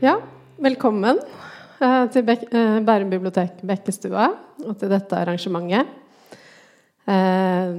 [0.00, 0.14] Ja,
[0.56, 4.30] velkommen eh, til Bek eh, Bærum bibliotek Bekkestua
[4.64, 5.90] og til dette arrangementet.
[7.04, 7.72] Eh,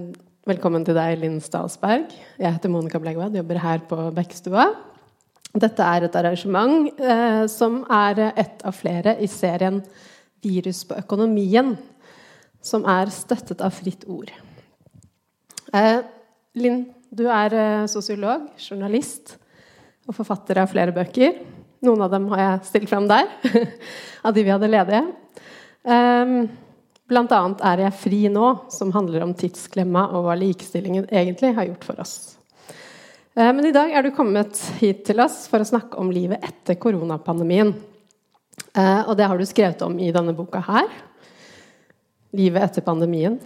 [0.45, 2.11] velkommen til deg, Linn Stalsberg.
[2.38, 4.67] Jeg heter Monica Blegvad, jobber her på Bekkestua.
[5.63, 7.02] Dette er et arrangement
[7.49, 9.81] som er ett av flere i serien
[10.45, 11.73] 'Virus på økonomien',
[12.62, 14.29] som er støttet av Fritt Ord.
[16.53, 19.40] Linn, du er sosiolog, journalist
[20.07, 21.60] og forfatter av flere bøker.
[21.81, 23.26] Noen av dem har jeg stilt fram der,
[24.27, 25.02] av de vi hadde ledige.
[25.81, 26.44] Um,
[27.09, 31.66] blant annet er jeg fri nå, som handler om tidsklemma og hva likestillingen egentlig har
[31.71, 32.13] gjort for oss.
[33.34, 36.45] Uh, men i dag er du kommet hit til oss for å snakke om livet
[36.45, 37.73] etter koronapandemien.
[38.77, 40.85] Uh, og det har du skrevet om i denne boka her.
[42.37, 43.41] Livet etter pandemien.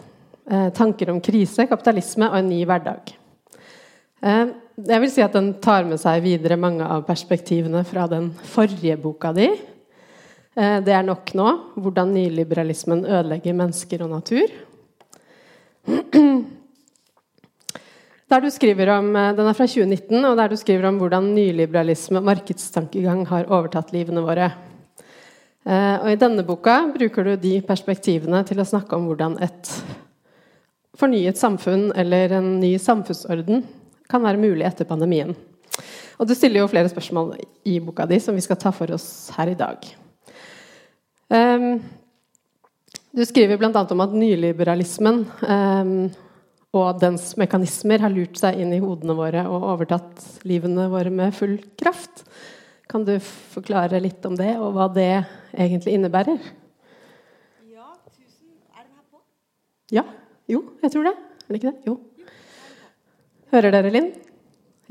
[0.78, 3.08] Tanker om krise, kapitalisme og en ny hverdag.
[4.76, 8.98] Jeg vil si at den tar med seg videre mange av perspektivene fra den forrige
[9.00, 9.46] boka di.
[10.52, 11.46] Det er nok nå.
[11.80, 14.52] Hvordan nyliberalismen ødelegger mennesker og natur.
[18.26, 22.18] Der du skriver om, Den er fra 2019, og der du skriver om hvordan nyliberalisme
[22.18, 24.50] og markedstankegang har overtatt livene våre.
[25.64, 29.70] Og I denne boka bruker du de perspektivene til å snakke om hvordan et
[30.98, 33.62] fornyet samfunn eller en ny samfunnsorden
[34.12, 35.36] kan være mulig etter pandemien.
[36.20, 37.36] Og Du stiller jo flere spørsmål
[37.68, 39.88] i boka di som vi skal ta for oss her i dag.
[41.28, 41.82] Um,
[43.16, 43.72] du skriver bl.a.
[43.72, 45.96] om at nyliberalismen um,
[46.76, 51.36] og dens mekanismer har lurt seg inn i hodene våre og overtatt livene våre med
[51.36, 52.26] full kraft.
[52.92, 55.24] Kan du forklare litt om det, og hva det
[55.56, 56.38] egentlig innebærer?
[57.72, 58.52] Ja, tusen.
[58.76, 59.24] Er den her på?
[59.96, 60.06] Ja.
[60.52, 61.16] Jo, jeg tror det.
[61.16, 61.90] Er det ikke det?
[61.90, 61.98] Jo.
[63.56, 64.10] Hører dere, Linn?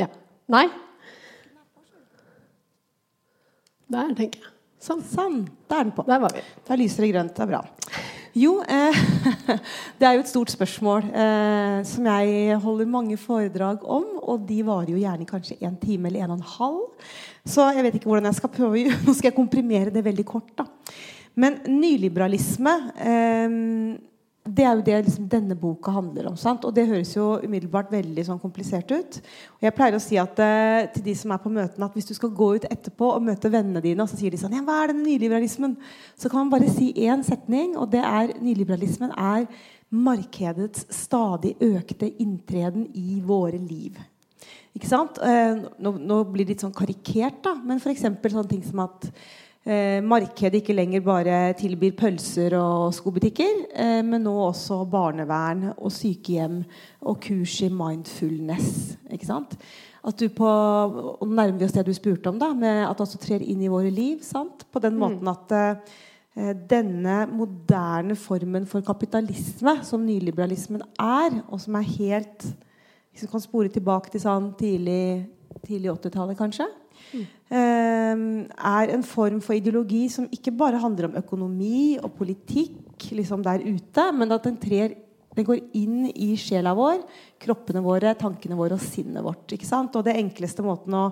[0.01, 0.07] Ja.
[0.49, 0.63] Nei?
[3.93, 4.53] Der, tenker jeg.
[4.81, 5.03] Sånn.
[5.05, 5.35] sånn.
[5.69, 6.05] Der er den på.
[6.09, 6.41] Der var vi.
[6.65, 7.35] Da lyser det grønt.
[7.37, 7.61] Det er bra.
[8.41, 9.03] Jo, eh,
[10.01, 14.09] det er jo et stort spørsmål eh, som jeg holder mange foredrag om.
[14.33, 17.13] Og de varer jo gjerne kanskje en time eller en og en halv.
[17.45, 18.87] Så jeg vet ikke hvordan jeg skal prøve.
[19.05, 20.57] Nå skal jeg komprimere det veldig kort.
[20.57, 20.65] da.
[21.37, 23.61] Men nyliberalisme eh,
[24.45, 26.35] det er jo det liksom, denne boka handler om.
[26.37, 26.67] Sant?
[26.69, 29.21] Og det høres jo umiddelbart veldig sånn, komplisert ut.
[29.57, 32.11] Og jeg pleier å si at, eh, til de som er på møtene, at hvis
[32.11, 34.61] du skal gå ut etterpå og møte vennene dine, og så sier de sånn Ja,
[34.61, 35.79] hva er denne nyliberalismen?
[36.17, 39.47] Så kan man bare si én setning, og det er nyliberalismen er
[39.91, 43.97] markedets stadig økte inntreden i våre liv.
[44.75, 45.19] Ikke sant?
[45.23, 48.03] Eh, nå, nå, blir det litt sånn karikert, da, men f.eks.
[48.03, 49.09] sånne ting som at
[49.65, 56.59] markedet ikke lenger bare tilbyr pølser og skobutikker, eh, men nå også barnevern og sykehjem
[57.01, 58.99] og kurs i mindfulness.
[59.09, 59.57] Ikke sant?
[60.05, 60.51] At du på,
[61.17, 63.65] og nærmer vi oss det du spurte om, da, med at det også trer inn
[63.65, 64.21] i våre liv.
[64.21, 64.67] Sant?
[64.69, 71.81] På den måten at eh, denne moderne formen for kapitalisme, som nyliberalismen er, og som
[71.81, 72.51] er helt
[73.15, 75.29] Hvis vi kan spore tilbake til sånn tidlig,
[75.63, 76.84] tidlig 80-tallet, kanskje, Mm.
[77.55, 83.63] Er en form for ideologi som ikke bare handler om økonomi og politikk liksom der
[83.63, 84.97] ute, men at den, trer,
[85.37, 87.03] den går inn i sjela vår,
[87.43, 89.55] kroppene våre, tankene våre og sinnet vårt.
[89.55, 91.05] Og det enkleste måten å,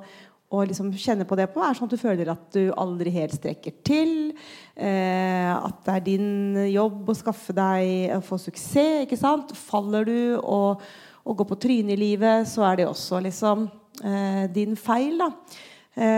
[0.52, 3.36] å liksom kjenne på det på, er sånn at du føler at du aldri helt
[3.38, 4.32] strekker til.
[4.76, 9.06] Eh, at det er din jobb å skaffe deg å få suksess.
[9.06, 9.54] ikke sant?
[9.56, 10.82] Faller du og,
[11.24, 13.68] og går på trynet i livet, så er det også liksom
[14.04, 15.20] eh, din feil.
[15.22, 15.32] da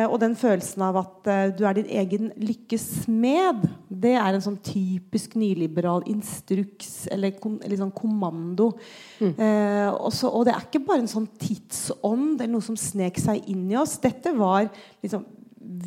[0.06, 4.44] og den følelsen av at eh, du er din egen lykkes smed, det er en
[4.44, 8.70] sånn typisk nyliberal instruks eller, eller sånn kommando.
[9.18, 9.32] Mm.
[9.34, 13.50] Eh, også, og det er ikke bare en sånn tidsånd eller noe som snek seg
[13.50, 13.96] inn i oss.
[14.02, 14.68] Dette var
[15.02, 15.26] liksom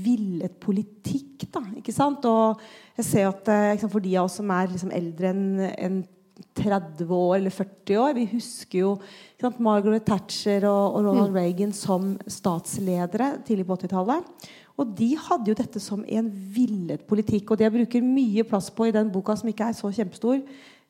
[0.04, 1.48] villet politikk.
[1.54, 2.26] da, ikke sant?
[2.28, 2.60] Og
[2.98, 6.00] jeg ser at eh, For de av oss som er liksom, eldre enn en
[6.58, 8.16] 30 år eller 40 år.
[8.18, 8.94] Vi husker jo
[9.40, 11.38] sant, Margaret Thatcher og, og Ronald mm.
[11.38, 14.50] Reagan som statsledere tidlig på 80-tallet.
[14.78, 17.52] Og de hadde jo dette som en villet politikk.
[17.52, 20.42] Og det jeg bruker mye plass på i den boka, som ikke er så kjempestor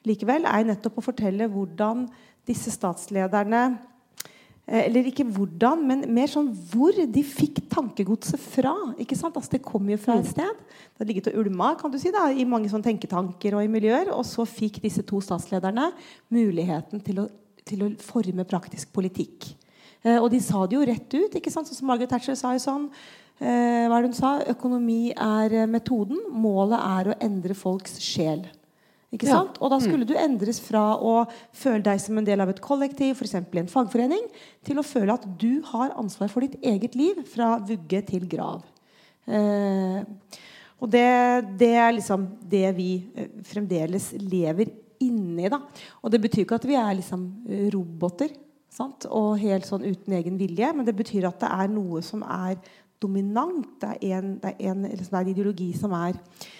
[0.08, 2.08] likevel, er nettopp å fortelle hvordan
[2.48, 3.64] disse statslederne
[4.68, 8.74] eller ikke hvordan, men mer sånn hvor de fikk tankegodset fra.
[9.00, 9.38] ikke sant?
[9.40, 10.32] Altså Det kom jo fra et mm.
[10.34, 10.64] sted.
[10.92, 13.72] Det har ligget og ulma kan du si da, i mange sånne tenketanker og i
[13.72, 14.12] miljøer.
[14.12, 15.88] Og så fikk disse to statslederne
[16.36, 17.30] muligheten til å,
[17.64, 19.54] til å forme praktisk politikk.
[20.04, 21.40] Eh, og de sa det jo rett ut.
[21.40, 21.70] ikke sant?
[21.70, 22.90] Sånn som Margaret Thatcher sa jo sånn
[23.40, 24.36] eh, hva er det hun sa?
[24.54, 26.20] Økonomi er eh, metoden.
[26.34, 28.46] Målet er å endre folks sjel.
[29.18, 29.58] Ikke sant?
[29.58, 30.10] Og da skulle mm.
[30.12, 31.20] du endres fra å
[31.56, 33.36] føle deg som en del av et kollektiv, f.eks.
[33.42, 34.28] en fagforening,
[34.68, 38.62] til å føle at du har ansvar for ditt eget liv fra vugge til grav.
[39.28, 40.02] Eh,
[40.78, 41.08] og det,
[41.60, 44.70] det, er liksom det vi eh, fremdeles lever
[45.04, 45.50] inni.
[45.50, 45.62] da.
[46.02, 47.26] Og det betyr ikke at vi er liksom
[47.74, 48.34] roboter
[48.74, 49.08] sant?
[49.10, 52.60] og helt sånn uten egen vilje, men det betyr at det er noe som er
[53.02, 53.68] dominant.
[53.82, 56.54] Det er en, det er en, liksom, det er en ideologi som er eh,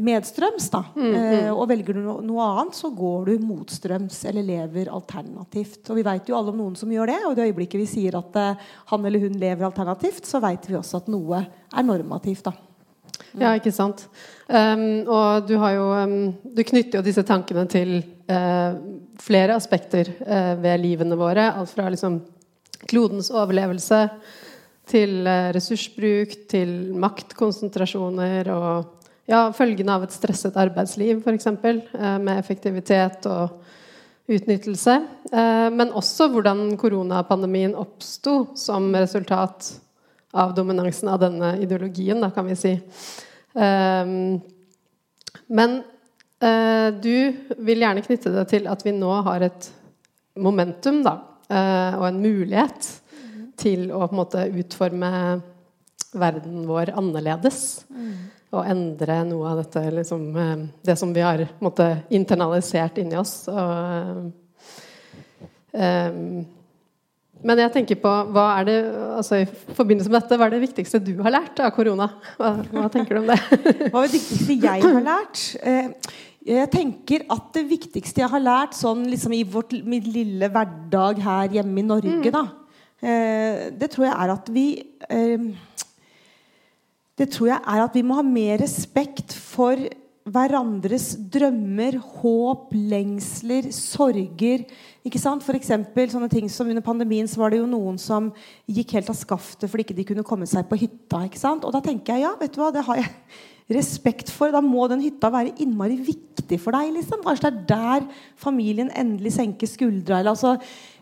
[0.00, 0.68] medstrøms.
[0.72, 0.82] da.
[0.96, 1.16] Mm, mm.
[1.22, 5.82] Eh, og velger du noe annet, så går du motstrøms eller lever alternativt.
[5.90, 7.18] Og vi vet jo alle om noen som gjør det.
[7.24, 10.68] Og i det øyeblikket vi sier at eh, han eller hun lever alternativt, så vet
[10.70, 12.46] vi også at noe er normativt.
[12.48, 12.54] da.
[13.38, 14.06] Ja, ikke sant.
[14.46, 17.96] Um, og du har jo um, Du knytter jo disse tankene til
[18.30, 18.76] uh,
[19.22, 21.48] flere aspekter uh, ved livene våre.
[21.54, 22.20] Alt fra liksom
[22.90, 24.00] klodens overlevelse
[24.90, 31.48] til uh, ressursbruk, til maktkonsentrasjoner og ja, følgene av et stresset arbeidsliv, f.eks.
[31.48, 33.60] Uh, med effektivitet og
[34.24, 34.92] utnyttelse.
[35.76, 39.66] men også hvordan koronapandemien oppsto som resultat
[40.32, 42.72] av dominansen av denne ideologien, da, kan vi si.
[43.52, 44.40] Um,
[45.52, 45.76] men
[47.04, 47.36] du
[47.68, 49.68] vil gjerne knytte det til at vi nå har et
[50.40, 51.18] momentum, da,
[52.00, 53.44] og en mulighet mm.
[53.60, 55.12] til å på en måte utforme
[56.14, 57.84] verden vår annerledes.
[57.92, 58.16] Mm.
[58.54, 63.36] Og endre noe av dette liksom, uh, Det som vi har måtte, internalisert inni oss.
[63.50, 64.28] Og,
[65.74, 66.44] um,
[67.44, 68.76] men jeg tenker på, hva er det,
[69.18, 72.06] altså i forbindelse med dette, hva er det viktigste du har lært av korona?
[72.38, 73.36] Hva, hva tenker du om det?
[73.92, 75.42] hva er det viktigste jeg har lært?
[75.60, 75.90] Eh,
[76.44, 81.20] jeg tenker at det viktigste jeg har lært sånn liksom i vårt, min lille hverdag
[81.24, 82.32] her hjemme i Norge, mm.
[82.32, 82.44] da,
[83.04, 84.66] eh, det tror jeg er at vi
[85.08, 85.46] eh,
[87.14, 89.78] Det tror jeg er at vi må ha mer respekt for
[90.24, 94.64] hverandres drømmer, håp, lengsler, sorger.
[95.04, 95.44] Ikke sant?
[95.44, 98.30] For eksempel, sånne ting som Under pandemien så var det jo noen som
[98.64, 101.26] gikk helt av skaftet fordi ikke de kunne komme seg på hytta.
[101.28, 101.66] ikke sant?
[101.68, 103.12] Og da tenker jeg ja, vet du hva, det har jeg
[103.72, 104.52] respekt for.
[104.52, 106.92] Da må den hytta være innmari viktig for deg.
[106.96, 107.22] liksom.
[107.24, 110.18] Kanskje det er der familien endelig senker skuldra.
[110.20, 110.56] Eller, altså,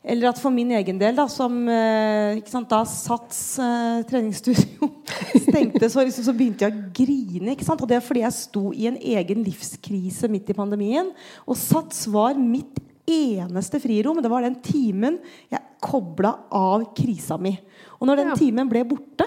[0.04, 4.92] eller at for min egen del, da, som eh, sant, da Sats eh, treningsstudio
[5.48, 7.56] stengte, så, liksom, så, begynte jeg å grine.
[7.56, 7.82] ikke sant?
[7.82, 11.10] Og det er fordi jeg sto i en egen livskrise midt i pandemien.
[11.46, 12.78] Og Sats var mitt
[13.08, 14.22] eneste frirom.
[14.22, 15.18] Det var den timen
[15.50, 17.56] jeg kobla av krisa mi.
[17.98, 19.26] Og når den timen ble borte,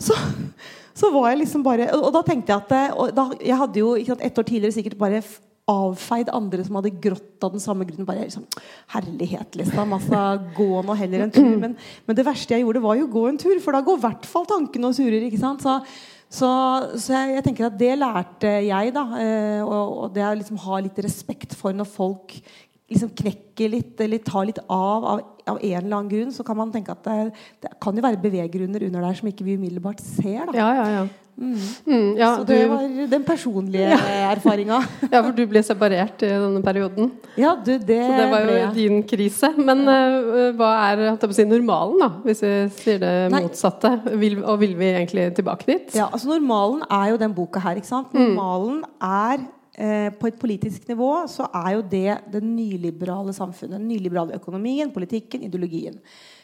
[0.00, 0.16] så,
[1.00, 4.24] så, var jeg liksom bare Og da tenkte jeg at da, Jeg hadde jo sant,
[4.26, 5.22] et år tidligere sikkert bare
[5.70, 8.06] avfeid andre som hadde grått av den samme grunnen.
[8.08, 8.46] Bare liksom,
[8.94, 9.92] Herlighet, liksom.
[9.96, 10.22] Altså,
[10.56, 11.50] gå nå heller en tur.
[11.60, 11.76] Men,
[12.06, 14.26] men, det verste jeg gjorde, var jo gå en tur, for da går i hvert
[14.30, 15.20] fall tankene og surer.
[15.26, 15.62] ikke sant?
[15.62, 15.76] Så,
[16.30, 16.48] så,
[16.96, 19.04] så jeg, jeg, tenker at det lærte jeg, da.
[19.20, 22.40] Eh, og, og det å liksom ha litt respekt for når folk
[22.90, 25.20] liksom knekker litt eller tar litt av, av,
[25.50, 27.32] av en eller annen grunn, så kan man tenke at det,
[27.64, 30.46] det kan jo være beveggrunner under der som ikke vi umiddelbart ser.
[30.50, 30.56] Da.
[30.56, 31.08] Ja, ja, ja.
[31.40, 31.56] Mm.
[31.86, 33.98] Mm, ja så det du, var den personlige ja.
[34.34, 34.82] erfaringa.
[35.06, 37.08] ja, for du ble separert i denne perioden.
[37.40, 39.52] Ja, du, det Så det var jo din krise.
[39.56, 42.10] Men uh, hva er si, normalen, da?
[42.26, 43.44] Hvis vi sier det Nei.
[43.46, 43.94] motsatte.
[44.20, 45.96] Vil, og vil vi egentlig tilbake dit?
[45.96, 47.80] Ja, altså Normalen er jo den boka her.
[47.80, 48.12] ikke sant?
[48.12, 48.20] Mm.
[48.20, 48.92] Normalen mm.
[49.00, 53.78] er Eh, på et politisk nivå så er jo det det nyliberale samfunnet.
[53.78, 55.96] Den nyliberale økonomien, politikken, ideologien.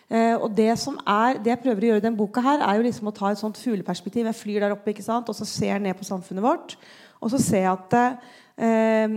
[0.06, 2.78] Eh, og det som er, det jeg prøver å gjøre i denne boka, her er
[2.78, 4.28] jo liksom å ta et sånt fugleperspektiv.
[4.28, 5.28] Jeg flyr der oppe ikke sant?
[5.28, 6.76] og så ser jeg ned på samfunnet vårt.
[7.18, 9.16] Og så ser jeg at eh,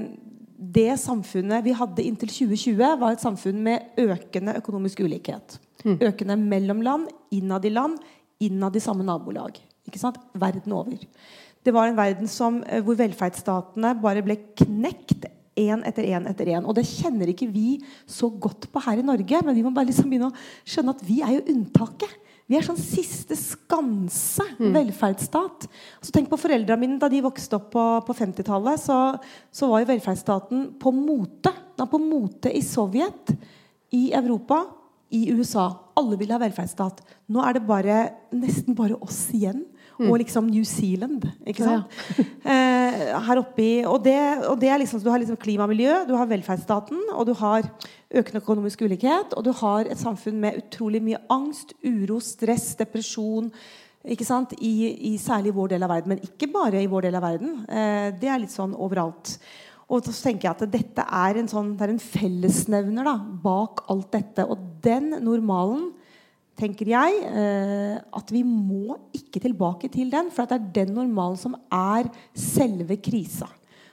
[0.59, 5.59] det samfunnet vi hadde inntil 2020, var et samfunn med økende økonomisk ulikhet.
[5.85, 5.99] Mm.
[6.09, 8.01] Økende mellom land, innad i land,
[8.43, 9.61] innad i samme nabolag.
[9.88, 10.17] Ikke sant?
[10.33, 11.05] Verden over.
[11.66, 15.28] Det var en verden som, eh, hvor velferdsstatene bare ble knekt
[15.60, 16.66] én etter én etter én.
[16.66, 19.89] Og det kjenner ikke vi så godt på her i Norge, men vi må bare
[19.92, 22.16] liksom begynne å skjønne at vi er jo unntaket.
[22.50, 24.72] Vi er sånn siste skanse mm.
[24.74, 25.68] velferdsstat.
[26.01, 28.98] Så tenk på foreldrene mine Da de vokste opp på, på 50-tallet, så,
[29.54, 31.54] så, var jo velferdsstaten på mote.
[31.78, 33.36] Da på mote i Sovjet,
[33.94, 34.63] i Europa,
[35.13, 35.68] i USA.
[36.00, 37.04] Alle ville ha velferdsstat.
[37.30, 38.00] Nå er det bare,
[38.34, 39.68] nesten bare oss igjen.
[40.08, 41.25] Og liksom New Zealand.
[41.48, 42.00] Ikke sant?
[42.15, 43.20] Ja, ja.
[43.25, 46.06] her her i og det, og det er liksom, Du har liksom klima og miljø,
[46.08, 47.68] du har velferdsstaten, og du har
[48.10, 53.51] økende økonomisk ulikhet, og du har et samfunn med utrolig mye angst, uro, stress, depresjon.
[54.08, 54.56] Ikke sant?
[54.62, 57.58] I, i særlig vår del av verden, men ikke bare i vår del av verden.
[57.68, 59.36] Eh, det er litt sånn overalt.
[59.89, 63.84] Og så tenker jeg at dette er en, sånn, det er en fellesnevner da, bak
[63.89, 64.46] alt dette.
[64.46, 65.89] Og den normalen
[66.60, 70.30] tenker jeg, eh, at vi må ikke tilbake til den.
[70.34, 73.48] For det er den normalen som er selve krisa.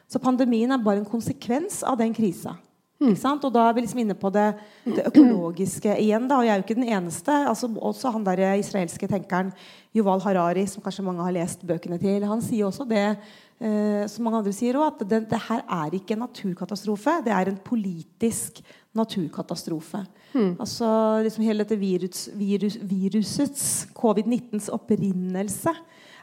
[0.06, 2.54] Så pandemien er bare en konsekvens av den krisa.
[2.96, 3.32] Ikke?
[3.44, 4.46] Og da er vi liksom inne på det,
[4.86, 6.28] det økologiske igjen.
[6.28, 7.32] da, Og jeg er jo ikke den eneste.
[7.32, 9.52] altså Også han der israelske tenkeren
[9.94, 13.16] Yuval Harari, som kanskje mange har lest bøkene til, han sier også det
[13.60, 17.20] eh, som mange andre sier òg, at det, det, her er ikke en naturkatastrofe.
[17.24, 18.62] Det er en politisk
[18.96, 20.04] naturkatastrofe.
[20.36, 20.52] Mm.
[20.60, 20.86] Altså
[21.24, 23.66] liksom Hele dette virus, virus, virusets,
[23.96, 25.74] covid-19s opprinnelse,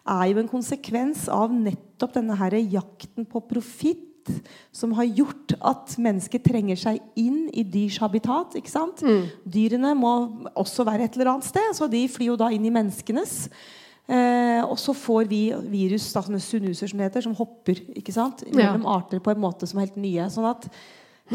[0.03, 4.09] er jo en konsekvens av nettopp denne her jakten på profitt
[4.71, 8.55] som har gjort at mennesker trenger seg inn i dyrs habitat.
[8.59, 9.03] ikke sant?
[9.03, 9.29] Mm.
[9.43, 10.13] Dyrene må
[10.55, 13.49] også være et eller annet sted, så de flyr jo da inn i menneskenes.
[14.03, 18.15] Eh, og så får vi virus, da, sånne sunuser som det heter, som hopper ikke
[18.15, 18.43] sant?
[18.51, 18.97] mellom ja.
[18.97, 20.27] arter på en måte som er helt nye.
[20.31, 20.67] sånn at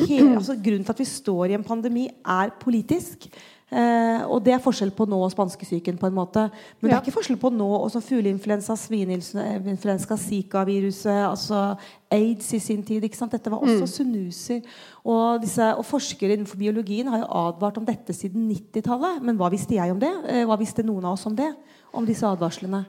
[0.07, 3.28] hele, altså, Grunnen til at vi står i en pandemi, er politisk.
[3.69, 5.99] Eh, og det er forskjell på nå og spanskesyken.
[6.00, 6.47] på en måte
[6.81, 6.88] Men ja.
[6.88, 11.76] det er ikke forskjell på nå og som fugleinfluensa, svineinfluensa, Zika-viruset, altså
[12.11, 13.05] aids i sin tid.
[13.05, 13.33] ikke sant?
[13.33, 13.93] Dette var også mm.
[13.93, 14.61] sunuser.
[15.05, 19.21] Og, disse, og, forskere innenfor biologien har jo advart om dette siden 90-tallet.
[19.23, 20.14] Men hva visste jeg om det?
[20.28, 21.52] Eh, hva visste noen av oss om det?
[21.93, 22.87] Om disse advarslene?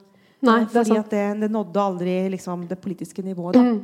[0.47, 3.59] Nei, det Fordi det, det, nådde aldri liksom, det politiske nivået.
[3.59, 3.59] da.
[3.59, 3.83] Mm.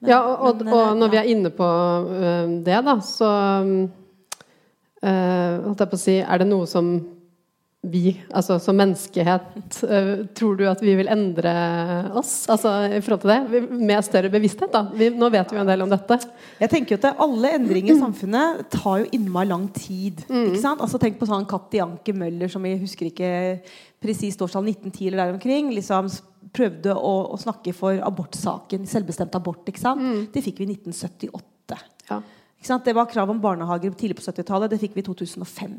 [0.00, 1.12] Men, ja, og, men, og, når ja.
[1.12, 1.66] vi er inne på
[2.08, 3.30] uh, det, da, så
[5.04, 6.94] uh, holdt jeg på å si Er det noe som
[7.80, 11.52] vi, altså som menneskehet, uh, tror du at vi vil endre
[12.16, 13.60] oss altså i forhold til det?
[13.72, 14.82] Med større bevissthet, da?
[14.92, 16.18] Vi, nå vet vi jo en del om dette.
[16.60, 20.24] Jeg tenker jo at Alle endringer i samfunnet tar jo innmari lang tid.
[20.28, 20.50] Mm.
[20.50, 20.84] ikke sant?
[20.84, 23.32] Altså Tenk på sånn Katti Anke Møller, som vi husker ikke
[24.00, 25.72] presist årstall 1910 eller der omkring.
[25.76, 26.08] liksom
[26.56, 29.68] prøvde å, å, snakke for abortsaken, selvbestemt abort.
[29.68, 30.28] Mm.
[30.32, 31.78] Det fikk vi i 1978.
[32.10, 32.20] Ja.
[32.84, 34.72] Det var krav om barnehager tidlig på 70-tallet.
[34.72, 35.78] Det fikk vi i 2005.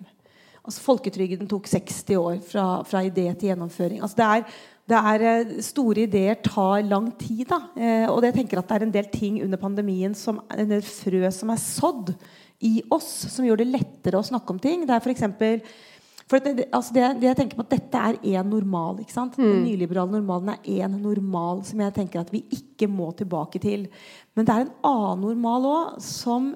[0.62, 4.02] Altså, folketrygden tok 60 år fra, fra idé til gjennomføring.
[4.06, 4.60] Altså, det er,
[4.92, 7.48] det er, eh, Store ideer tar lang tid.
[7.50, 7.64] Da.
[7.76, 10.86] Eh, og jeg tenker at det er en del ting under pandemien som en del
[10.86, 12.14] frø som er sådd
[12.62, 14.86] i oss, som gjør det lettere å snakke om ting.
[14.86, 15.64] Det er for eksempel,
[16.32, 19.02] for det, altså det, det, jeg tenker på at Dette er én normal.
[19.04, 19.38] ikke sant?
[19.38, 19.44] Mm.
[19.44, 23.90] Den nyliberale normalen er én normal som jeg tenker at vi ikke må tilbake til.
[24.36, 26.54] Men det er en annen normal òg som,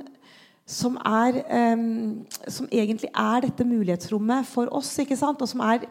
[0.64, 1.42] som, er,
[1.76, 4.94] um, som egentlig er dette mulighetsrommet for oss.
[5.04, 5.44] ikke sant?
[5.44, 5.84] Og som er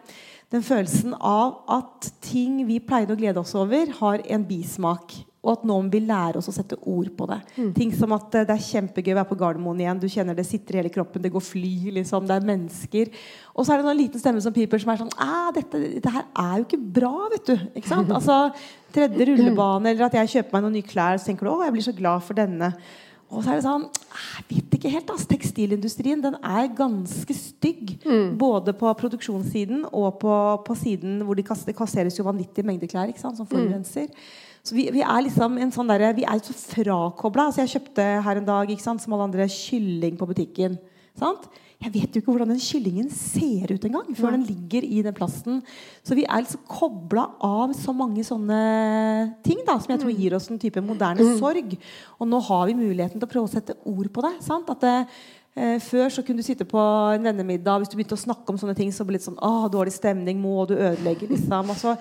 [0.55, 5.13] den følelsen av at ting vi pleide å glede oss over, har en bismak.
[5.45, 7.39] Og at noen vil lære oss å sette ord på det.
[7.59, 7.73] Mm.
[7.77, 10.01] Ting som at det er kjempegøy å være på Gardermoen igjen.
[10.01, 11.21] Du kjenner det sitter i hele kroppen.
[11.23, 11.75] Det går fly.
[11.99, 13.13] liksom, Det er mennesker.
[13.53, 15.13] Og så er det en liten stemme som piper, som er sånn
[15.55, 17.57] dette, dette, her er jo ikke bra, vet du.
[17.77, 18.13] Ikke sant?
[18.19, 18.55] Altså,
[18.95, 21.75] Tredje rullebane, eller at jeg kjøper meg noen nye klær, så tenker du å, jeg
[21.75, 22.69] blir så glad for denne.
[23.35, 25.11] Og så er det sånn Jeg vet ikke helt.
[25.11, 27.97] Altså, tekstilindustrien den er ganske stygg.
[28.05, 28.35] Mm.
[28.41, 30.35] Både på produksjonssiden og på,
[30.67, 33.53] på siden hvor de kasseres jo vanvittige mengder klær ikke sant, som mm.
[33.55, 34.11] forurenser.
[34.11, 34.54] Mm.
[34.65, 37.51] Så vi, vi, er liksom en sånn der, vi er så frakobla.
[37.51, 40.79] Altså jeg kjøpte her en dag sant, som alle andre kylling på butikken.
[41.21, 41.51] Sant?
[41.85, 44.39] Jeg vet jo ikke hvordan den kyllingen ser ut engang før ja.
[44.39, 45.59] den ligger i den plasten.
[46.01, 48.61] Så vi er liksom kobla av så mange sånne
[49.45, 50.23] ting da, som jeg tror mm.
[50.23, 51.37] gir oss en type moderne mm.
[51.43, 51.77] sorg.
[52.17, 54.33] Og nå har vi muligheten til å prøve å sette ord på det.
[54.49, 54.73] Sant?
[54.73, 56.83] At det, Eh, før så kunne du sitte på
[57.15, 59.39] en vennemiddag hvis du begynte å snakke om sånne ting, så ble det litt sånn
[59.39, 61.71] ah, dårlig stemning, må du ødelegge, liksom.
[61.71, 61.95] Altså,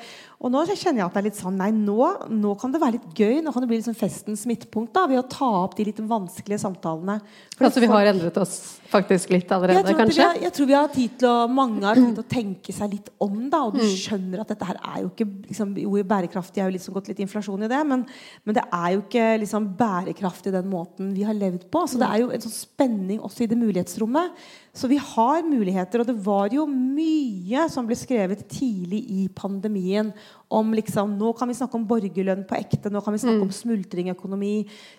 [0.43, 1.98] og nå kjenner jeg at det er litt sånn Nei, nå,
[2.36, 3.38] nå kan det være litt gøy.
[3.45, 6.60] Nå kan det bli liksom festens midtpunkt da, ved å ta opp de litt vanskelige
[6.65, 7.19] samtalene.
[7.53, 8.57] For altså vi har endret oss
[8.91, 10.25] faktisk litt allerede, jeg kanskje?
[10.25, 12.91] Har, jeg tror vi har tid til å, mange har tid til å tenke seg
[12.91, 13.62] litt om, da.
[13.69, 13.93] Og du mm.
[14.03, 17.24] skjønner at dette her er jo ikke liksom, Jo, bærekraftig er jo liksom gått litt
[17.24, 18.03] inflasjon i det, men,
[18.43, 21.86] men det er jo ikke liksom bærekraftig den måten vi har levd på.
[21.88, 24.38] Så det er jo en sånn spenning også i det mulighetsrommet.
[24.73, 26.01] Så vi har muligheter.
[26.01, 30.12] Og det var jo mye som ble skrevet tidlig i pandemien
[30.53, 32.91] om liksom, Nå kan vi snakke om borgerlønn på ekte.
[32.93, 33.45] Nå kan vi snakke mm.
[33.47, 34.55] om smultringøkonomi,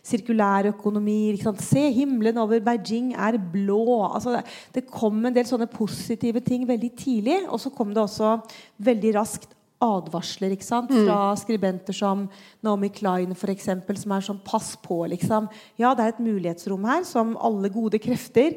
[0.06, 1.18] sirkulærøkonomi.
[1.36, 1.58] Liksom.
[1.62, 4.04] Se, himmelen over Beijing er blå.
[4.10, 4.44] Altså, det,
[4.76, 7.42] det kom en del sånne positive ting veldig tidlig.
[7.48, 8.36] Og så kom det også
[8.84, 9.50] veldig raskt
[9.83, 10.93] advarsler ikke sant?
[10.93, 11.07] Mm.
[11.07, 12.28] fra skribenter som
[12.64, 15.49] Naomi Klein, for eksempel, som er sånn Pass på, liksom.
[15.81, 18.57] Ja, det er et mulighetsrom her som alle gode krefter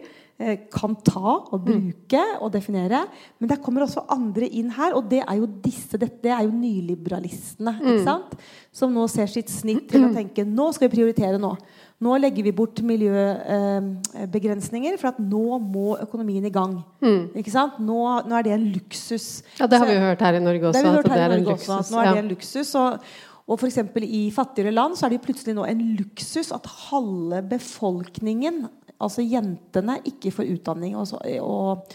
[0.70, 1.64] kan ta og mm.
[1.66, 2.42] bruke mm.
[2.46, 3.10] og definere.
[3.40, 6.52] Men der kommer også andre inn her, og det er jo disse, det, er jo
[6.54, 7.74] nyliberalistene.
[7.80, 8.04] ikke mm.
[8.06, 8.36] sant?
[8.76, 11.58] Som nå ser sitt snitt til å tenke nå skal vi prioritere nå.
[12.06, 16.86] Nå legger vi bort miljøbegrensninger, for at nå må økonomien i gang.
[17.02, 17.34] Mm.
[17.42, 17.82] Ikke sant?
[17.82, 19.42] Nå, nå, er det en luksus.
[19.58, 20.78] Ja, Det har vi jo hørt her i Norge også.
[20.78, 22.70] Det har vi hørt her i Norge også, nå er det en luksus.
[22.78, 23.02] Og,
[23.48, 23.80] og f.eks.
[24.06, 28.56] I fattigere land så er det plutselig nå en luksus at halve befolkningen,
[29.04, 30.96] altså jentene, ikke får utdanning.
[30.98, 31.88] Og, så, og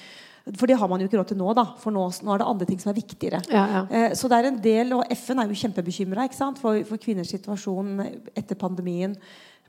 [0.59, 1.64] for det har man jo ikke råd til nå, da.
[1.82, 3.42] For nå, nå er det andre ting som er viktigere.
[3.52, 3.85] Ja, ja.
[3.90, 6.26] Eh, så det er en del, og FN er jo kjempebekymra
[6.59, 8.02] for, for kvinners situasjon
[8.35, 9.16] etter pandemien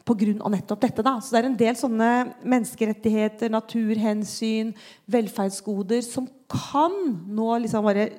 [0.03, 0.49] pga.
[0.49, 1.03] nettopp dette.
[1.03, 1.19] da.
[1.21, 2.09] Så det er en del sånne
[2.41, 4.73] menneskerettigheter, naturhensyn,
[5.07, 6.93] velferdsgoder som kan
[7.27, 8.09] nå liksom bare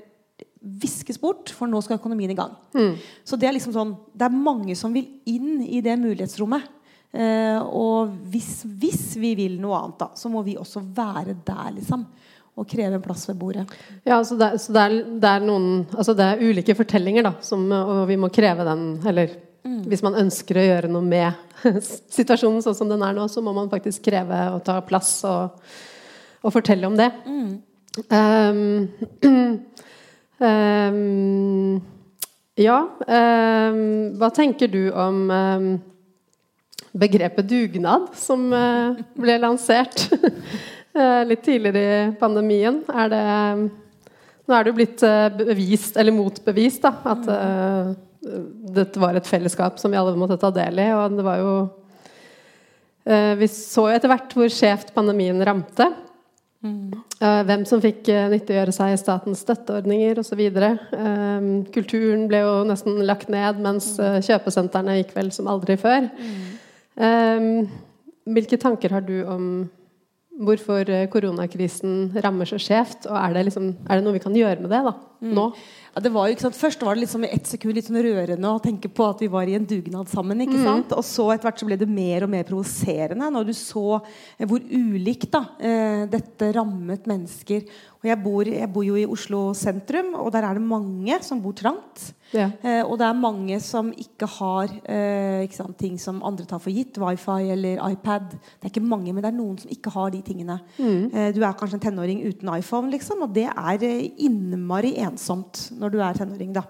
[0.64, 2.54] viskes bort, for nå skal økonomien i gang.
[2.72, 2.94] Mm.
[3.24, 6.70] Så det er liksom sånn Det er mange som vil inn i det mulighetsrommet.
[7.14, 11.68] Eh, og hvis, hvis vi vil noe annet, da, så må vi også være der,
[11.76, 12.02] liksom.
[12.58, 13.64] Og kreve en plass ved bordet.
[14.06, 17.32] Ja, så det, så det, er, det er noen Altså det er ulike fortellinger, da,
[17.42, 19.28] som, og vi må kreve den Eller
[19.64, 21.32] hvis man ønsker å gjøre noe med
[22.18, 25.44] situasjonen sånn som den er nå, så må man faktisk kreve å ta plass og,
[26.44, 27.10] og fortelle om det.
[28.12, 28.88] Um,
[29.24, 29.70] um,
[32.66, 33.78] ja um,
[34.18, 35.30] Hva tenker du om
[36.94, 42.82] begrepet dugnad, som uh, ble lansert uh, litt tidligere i pandemien?
[42.94, 43.24] Er det
[44.44, 47.30] Nå er det jo blitt uh, bevist, eller motbevist, da, at
[48.74, 50.90] dette var et fellesskap som vi alle måtte ta del i.
[50.96, 51.54] Og det var jo
[53.40, 55.90] Vi så jo etter hvert hvor skjevt pandemien ramte.
[56.64, 56.94] Mm.
[57.20, 60.40] hvem som fikk nyttiggjøre seg statens støtteordninger osv.
[61.74, 66.08] Kulturen ble jo nesten lagt ned, mens kjøpesentrene gikk vel som aldri før.
[66.94, 67.64] Um,
[68.34, 69.48] hvilke tanker har du om
[70.34, 73.06] hvorfor koronakrisen rammer så skjevt?
[73.06, 74.94] Og er det, liksom, er det noe vi kan gjøre med det da,
[75.34, 75.48] nå?
[75.94, 76.50] Ja, det var jo?
[76.50, 79.28] Først var det liksom i ett sekund litt sånn rørende å tenke på at vi
[79.30, 80.42] var i en dugnad sammen.
[80.42, 80.94] ikke sant?
[80.96, 84.42] Og så etter hvert så ble det mer og mer provoserende når du så eh,
[84.50, 87.62] hvor ulikt da, eh, dette rammet mennesker.
[88.04, 91.40] Og jeg bor, jeg bor jo i Oslo sentrum, og der er det mange som
[91.40, 92.10] bor trangt.
[92.34, 92.50] Ja.
[92.60, 96.60] Eh, og det er mange som ikke har eh, ikke sant, ting som andre tar
[96.60, 96.98] for gitt.
[97.00, 98.34] Wifi eller iPad.
[98.36, 100.58] Det er ikke mange, men det er noen som ikke har de tingene.
[100.76, 105.70] Eh, du er kanskje en tenåring uten iPhone, liksom, og det er eh, innmari ensomt
[105.80, 106.52] når du er tenåring.
[106.54, 106.68] da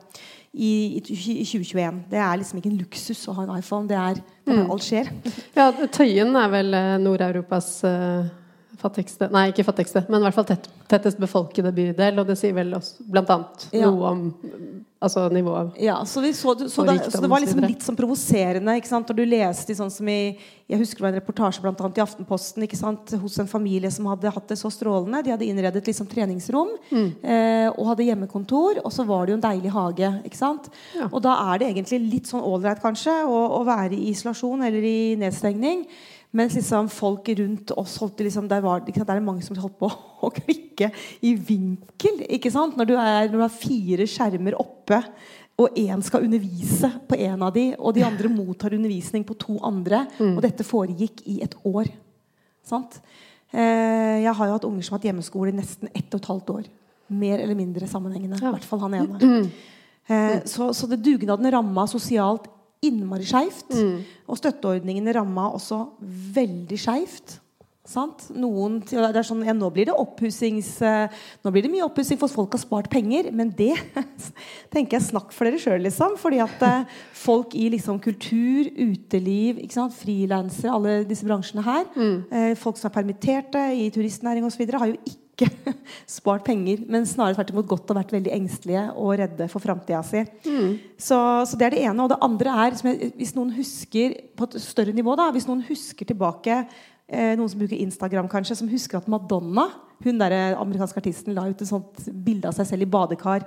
[0.54, 2.04] i, i, i 2021.
[2.10, 3.88] Det er liksom ikke en luksus å ha en iPhone.
[3.90, 5.10] Det er, det er bare alt skjer.
[5.56, 8.32] Ja, Tøyen er vel eh, Nord-Europas eh,
[8.80, 12.19] fattigste Nei, ikke fattigste, men i hvert fall tett, tettest befolkede bydel.
[12.23, 13.91] Og det sier vel også annet Ja.
[13.91, 14.25] noe om
[15.04, 18.73] altså nivået Ja, så, vi så, så, så det var liksom litt sånn provoserende?
[18.80, 20.39] Når du leste sånn som i
[20.71, 23.13] Jeg husker det var en reportasje blant annet i Aftenposten ikke sant?
[23.21, 25.21] hos en familie som hadde hatt det så strålende.
[25.26, 27.10] De hadde innredet liksom treningsrom Mm.
[27.23, 28.80] eh, og hadde hjemmekontor.
[28.84, 30.08] Og så var det jo en deilig hage.
[30.25, 30.71] ikke sant?
[30.97, 31.08] Ja.
[31.13, 34.82] Og da er det egentlig litt sånn ålreit kanskje å, å være i isolasjon eller
[34.89, 35.84] i nedstengning.
[36.34, 39.56] Mens liksom folk rundt oss holdt liksom, der var, sant, der er det mange som
[39.62, 39.90] holdt på
[40.26, 40.88] å klikke
[41.23, 42.25] i vinkel.
[42.75, 44.99] Når du, er, når du har fire skjermer oppe,
[45.62, 49.60] og én skal undervise på én av de, og de andre mottar undervisning på to
[49.62, 51.92] andre, og dette foregikk i et år.
[52.66, 52.99] Sant?
[53.54, 56.26] Eh, jeg har jo hatt unger som har hatt hjemmeskole i nesten ett og et
[56.32, 56.66] halvt år.
[57.14, 58.40] Mer eller mindre sammenhengende.
[58.40, 58.50] I Ja.
[58.56, 59.44] hvert fall han ene.
[60.10, 62.49] Eh, så, så det dugnaden ramma sosialt
[62.88, 63.73] innmari skeivt.
[64.28, 65.80] Og støtteordningene ramma også
[66.34, 67.40] veldig skeivt.
[67.84, 68.30] Sant?
[68.32, 72.16] Noen, det er sånn, ja, nå blir det oppussings eh, Nå blir det mye oppussing
[72.16, 73.28] for folk har spart penger.
[73.36, 73.75] Men det
[74.73, 76.16] tenker jeg snakk for dere sjøl, liksom.
[76.20, 79.60] Fordi at eh, folk i liksom, kultur, uteliv,
[79.99, 82.56] frilansere, alle disse bransjene her, mm.
[82.60, 85.24] folk som er permitterte i turistnæring osv., har jo ikke
[86.16, 90.02] spart penger, men snarere tvert imot gått og vært veldig engstelige og redde for framtida
[90.06, 90.23] si.
[90.99, 91.18] Så,
[91.49, 92.04] så det er det ene.
[92.04, 95.49] Og det andre er, som jeg, hvis noen husker på et større nivå, da, hvis
[95.50, 96.62] noen husker tilbake
[97.12, 99.67] Noen som bruker Instagram, kanskje, som husker at Madonna,
[100.04, 103.45] hun der eh, amerikanske artisten, la ut et sånt bilde av seg selv i badekar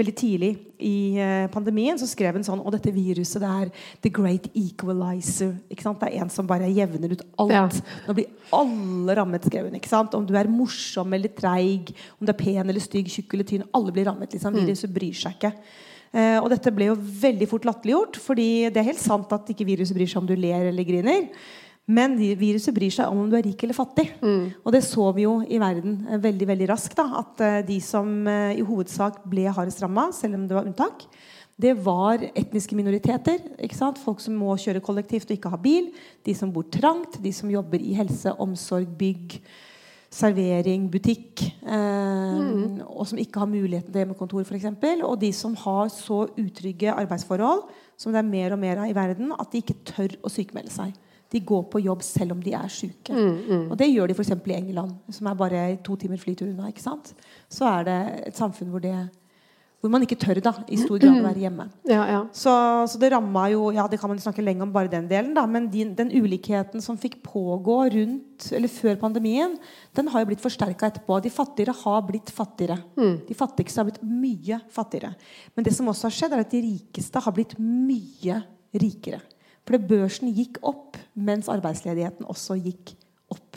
[0.00, 0.50] veldig tidlig
[0.86, 1.98] i eh, pandemien.
[2.00, 5.52] Så skrev hun sånn Og dette viruset, det er the great equalizer.
[5.70, 6.00] Ikke sant?
[6.00, 7.54] Det er en som bare jevner ut alt.
[7.54, 7.66] Ja.
[8.08, 9.78] Nå blir alle rammet, skrev hun.
[9.78, 10.16] ikke sant?
[10.16, 13.68] Om du er morsom eller treig, om du er pen eller stygg, tjukk eller tynn.
[13.76, 14.32] Alle blir rammet.
[14.34, 14.56] liksom.
[14.56, 15.54] Viruset bryr seg ikke.
[16.10, 19.68] Uh, og dette ble jo veldig fort latterliggjort, fordi det er helt sant at ikke
[19.68, 21.28] viruset bryr seg om du ler eller griner.
[21.90, 24.06] Men viruset bryr seg om om du er rik eller fattig.
[24.62, 26.94] Og det så vi jo i verden eh, veldig veldig raskt.
[27.00, 30.68] da, At eh, de som eh, i hovedsak ble hardest ramma, selv om det var
[30.68, 31.06] unntak,
[31.60, 33.42] det var etniske minoriteter.
[34.00, 35.90] Folk som må kjøre kollektivt og ikke ha bil.
[36.24, 37.18] De som bor trangt.
[37.20, 39.40] De som jobber i helse, omsorg, bygg,
[40.10, 41.44] servering, butikk.
[41.60, 44.70] Eh, Og som ikke har muligheten til hjemmekontor, f.eks.
[45.04, 48.96] Og de som har så utrygge arbeidsforhold, som det er mer og mer av i
[48.96, 50.96] verden, at de ikke tør å sykmelde seg.
[51.30, 53.14] De går på jobb selv om de er syke.
[53.70, 54.32] Og det gjør de f.eks.
[54.34, 56.68] i England, som er bare to timer flytur unna.
[56.72, 57.12] ikke sant?
[57.48, 57.98] Så er det
[58.32, 58.96] et samfunn hvor, det,
[59.80, 61.68] hvor man ikke tør da, i stor grad å være hjemme.
[61.88, 62.18] Ja, ja.
[62.34, 62.50] Så,
[62.90, 65.46] så det ramma jo Ja, det kan man snakke lenge om bare den delen, da.
[65.46, 69.54] Men din, den ulikheten som fikk pågå rundt eller før pandemien,
[69.94, 71.22] den har jo blitt forsterka etterpå.
[71.22, 72.80] De fattigere har blitt fattigere.
[73.30, 75.14] De fattigste har blitt mye fattigere.
[75.54, 78.42] Men det som også har skjedd, er at de rikeste har blitt mye
[78.74, 79.22] rikere.
[79.66, 82.94] For børsen gikk opp mens arbeidsledigheten også gikk
[83.30, 83.56] opp.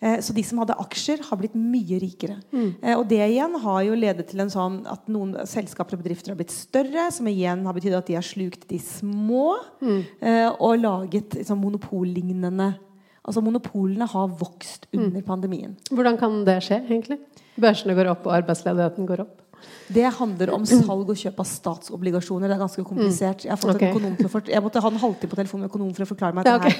[0.00, 2.38] Eh, så de som hadde aksjer, har blitt mye rikere.
[2.52, 2.68] Mm.
[2.82, 6.32] Eh, og det igjen har jo ledet til en sånn at noen selskaper og bedrifter
[6.32, 10.04] har blitt større, som igjen har betydd at de har slukt de små Mm.
[10.22, 12.78] eh, og laget liksom, monopollignende
[13.22, 15.04] Altså Monopolene har vokst Mm.
[15.04, 15.76] under pandemien.
[15.90, 17.18] Hvordan kan det skje, egentlig?
[17.60, 19.39] Børsene går opp, og arbeidsledigheten går opp.
[19.92, 22.48] Det handler om salg og kjøp av statsobligasjoner.
[22.50, 23.44] Det er ganske komplisert.
[23.44, 23.82] Jeg, har fått Ok.
[23.82, 26.04] en økonom til å fort- jeg måtte ha en halvtime på telefonen med økonom for
[26.04, 26.74] å forklare meg Ja, Okay.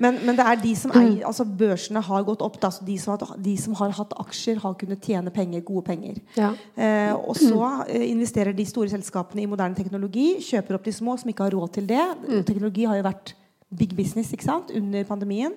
[0.00, 2.60] Men, men det er de som eier Altså børsene har gått opp.
[2.60, 5.84] Da, så de, som har, de som har hatt aksjer, har kunnet tjene penger, gode
[5.84, 6.20] penger.
[6.36, 6.52] Ja.
[6.76, 10.36] Eh, og så eh, investerer de store selskapene i moderne teknologi.
[10.40, 12.02] Kjøper opp de små som ikke har råd til det.
[12.46, 13.34] Teknologi har jo vært
[13.74, 14.70] big business ikke sant?
[14.74, 15.54] under pandemien.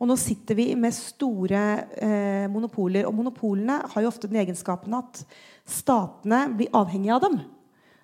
[0.00, 1.60] Og nå sitter vi med store
[2.00, 3.04] eh, monopoler.
[3.04, 5.20] Og monopolene har jo ofte den egenskapen at
[5.66, 7.40] statene blir avhengige av dem.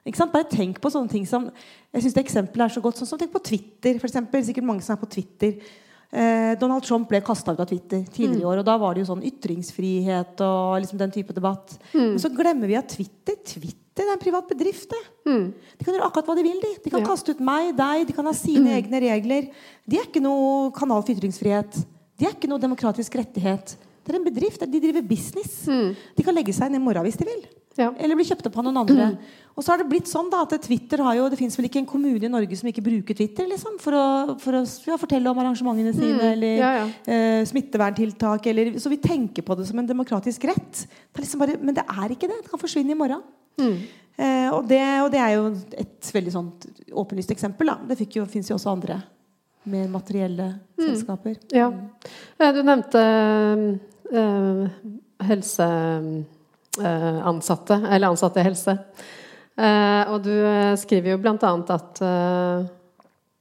[0.07, 0.33] Ikke sant?
[0.33, 1.49] Bare tenk på sånne ting som
[1.93, 2.99] Jeg synes det eksempelet er så godt.
[3.01, 4.45] Sånn som tenk på Twitter, for eksempel.
[4.45, 5.57] Sikkert mange som er på Twitter.
[6.13, 8.59] Eh, Donald Trump ble kasta ut av Twitter tidligere i år.
[8.61, 11.79] Og da var det jo sånn ytringsfrihet og liksom den type debatt.
[11.95, 14.91] Men så glemmer vi at Twitter Twitter er en privat bedrift.
[14.93, 15.03] det.
[15.27, 15.55] Mm.
[15.79, 16.61] De kan gjøre akkurat hva de vil.
[16.61, 17.07] De, de kan Ja.
[17.07, 19.49] kaste ut meg, deg, de kan ha sine egne regler.
[19.89, 21.81] De er ikke noe kanal for ytringsfrihet.
[22.19, 23.77] De er ikke noe demokratisk rettighet.
[24.07, 24.63] Det er en bedrift.
[24.71, 25.65] De driver business.
[25.67, 27.47] De kan legge seg ned i morgen hvis de vil.
[27.77, 27.91] Ja.
[28.01, 29.07] Eller bli kjøpt opp av noen andre.
[29.57, 31.81] Og så har det blitt sånn da at Twitter har jo Det fins vel ikke
[31.83, 34.05] en kommune i Norge som ikke bruker Twitter liksom, for å,
[34.41, 36.71] for å ja, fortelle om arrangementene sine eller Ja,
[37.05, 38.49] eh, smitteverntiltak.
[38.53, 40.87] Eller, så vi tenker på det som en demokratisk rett.
[40.87, 42.41] Det er liksom bare, men det er ikke det.
[42.45, 43.25] Det kan forsvinne i morgen.
[43.61, 43.77] Mm.
[44.17, 45.51] Eh, og, det, og det er jo
[45.85, 46.65] et veldig sånt
[46.97, 47.75] åpenlyst eksempel.
[47.75, 47.93] Da.
[47.93, 48.01] Det
[48.33, 49.03] fins jo også andre
[49.67, 51.37] mer materielle selskaper.
[51.53, 51.69] Ja.
[52.39, 53.67] Eh, Du nevnte eh,
[55.27, 58.79] helseansatte, eller ansatte i helse.
[59.57, 61.53] Eh, og du eh, skriver jo bl.a.
[61.73, 62.67] at eh,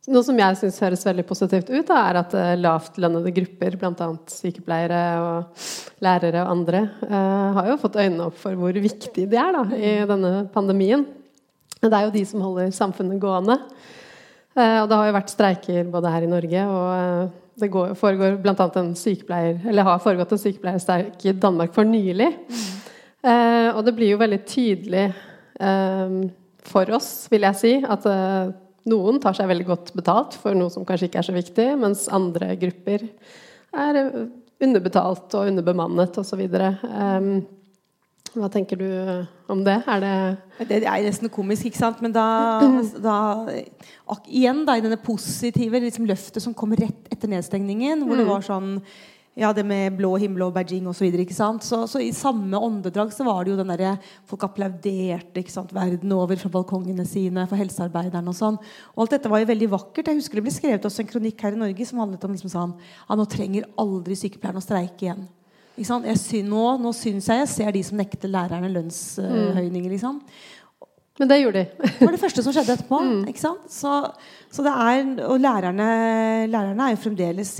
[0.06, 4.08] noe som jeg syns høres veldig positivt ut, da, er at eh, lavtlønnede grupper, bl.a.
[4.32, 5.67] sykepleiere og
[6.06, 9.65] lærere og andre, eh, har jo fått øynene opp for hvor viktig de er da,
[9.75, 11.04] i denne pandemien.
[11.84, 13.60] Det er jo de som holder samfunnet gående.
[14.56, 17.94] Eh, og det har jo vært streiker både her i Norge og eh, det går,
[17.96, 22.32] foregår annet en sykepleier Eller har foregått en sykepleierstreik i Danmark for nylig.
[23.26, 26.18] Eh, og det blir jo veldig tydelig eh,
[26.65, 28.54] for oss, vil jeg si, at eh,
[28.91, 32.06] noen tar seg veldig godt betalt for noe som kanskje ikke er så viktig, mens
[32.13, 33.08] andre grupper
[33.76, 34.18] er eh,
[34.65, 36.44] underbetalt og underbemannet osv.
[36.86, 37.32] Um,
[38.41, 38.88] hva tenker du
[39.52, 39.78] om det?
[40.04, 42.02] Det Det er nesten komisk, ikke sant?
[42.04, 42.28] Men da,
[43.08, 43.17] da
[44.28, 48.45] Igjen da, i denne positive liksom, løftet som kom rett etter nedstengningen, hvor det var
[48.45, 48.80] sånn
[49.36, 51.10] ja, det med blå himmel og Beijing osv.
[51.28, 53.98] Så, så, så i samme åndedrag så var det jo den derre
[54.30, 58.60] Folk applauderte ikke sant, verden over fra balkongene sine for helsearbeiderne og sånn.
[58.95, 60.08] Og alt dette var jo veldig vakkert.
[60.08, 62.54] Jeg husker det ble skrevet også en kronikk her i Norge som handlet om liksom
[62.54, 65.28] sånn Ja, nå trenger aldri sykepleierne å streike igjen.
[65.76, 66.08] Ikke sant?
[66.08, 69.92] Jeg sy nå, nå syns jeg jeg ser de som nekter lærerne lønnshøyninger.
[69.92, 70.22] Liksom.
[71.15, 71.89] Men det gjorde de.
[71.95, 72.97] Det var det første som skjedde etterpå.
[73.39, 73.69] Sant?
[73.71, 73.91] Så,
[74.51, 75.86] så det er, og lærerne,
[76.51, 77.54] lærerne er jo fremdeles?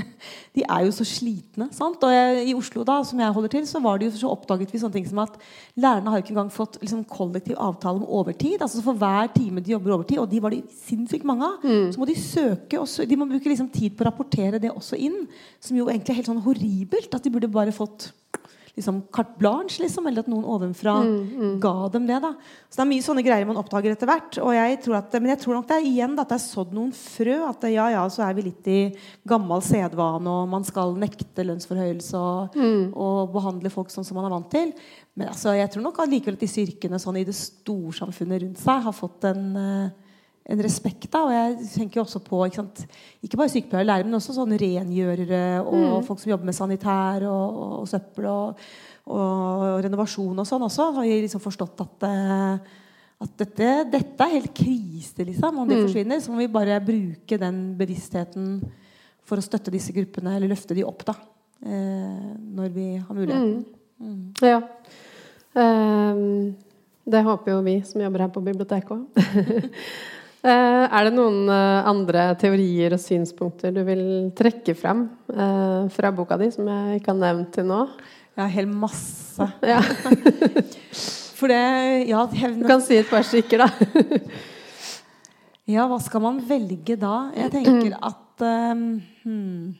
[0.56, 1.68] De er jo så slitne.
[1.76, 2.02] Sant?
[2.02, 4.74] Og jeg, I Oslo, da, som jeg holder til, så, var det jo, så oppdaget
[4.74, 5.38] vi sånne ting som at
[5.78, 8.58] lærerne har ikke engang fått liksom, kollektiv avtale om overtid.
[8.58, 11.62] altså For hver time de jobber overtid, og de var det sinnssykt mange av,
[11.94, 14.98] så må de søke også, De må bruke liksom, tid på å rapportere det også
[14.98, 15.28] inn.
[15.62, 17.14] Som jo egentlig er helt sånn horribelt.
[17.14, 18.10] At de burde bare fått
[18.76, 20.98] liksom carte blanche, liksom, eller at noen ovenfra
[21.62, 22.18] ga dem det.
[22.20, 22.34] da
[22.68, 24.36] Så det er mye sånne greier man oppdager etter hvert.
[24.44, 26.74] Og jeg tror at, men jeg tror nok det er igjen at det er sådd
[26.76, 27.38] noen frø.
[27.48, 28.78] At ja, ja, så er vi litt i
[29.24, 32.60] gammel sedvane, og man skal nekte lønnsforhøyelse og,
[32.92, 34.74] og behandle folk sånn som man er vant til.
[35.16, 38.84] Men altså, jeg tror nok allikevel at disse yrkene sånn i det storsamfunnet rundt seg
[38.84, 39.94] har fått en eh,
[40.46, 41.08] en respekt.
[41.10, 42.64] da, og jeg tenker jo også på Ikke,
[43.24, 47.26] ikke bare sykepleiere og lærere, men også sånne rengjørere og folk som jobber med sanitær
[47.26, 48.66] og, og, og søppel og,
[49.10, 50.90] og, renovasjon og sånn også.
[50.98, 52.82] Har jeg liksom forstått at, eh,
[53.26, 55.62] at dette, dette er helt krise, liksom.
[55.62, 58.60] Om det forsvinner, så må vi bare bruke den bevisstheten
[59.26, 61.16] for å støtte disse gruppene, eller løfte de opp, da.
[61.66, 63.64] Eh, når vi har muligheten.
[64.44, 64.60] Ja.
[65.56, 66.52] Um,
[67.08, 69.24] det håper jo vi som jobber her på biblioteket òg.
[70.52, 74.04] er det noen eh, andre teorier og synspunkter du vil
[74.36, 77.80] trekke frem eh, fra boka di, som jeg ikke har nevnt til nå?
[78.36, 79.48] Ja, helt masse.
[79.72, 79.80] Ja.
[81.36, 83.68] For det Ja, Du kan si et par stykker, da.
[85.66, 87.32] Ja, hva skal man velge da?
[87.34, 89.74] Jeg tenker at um,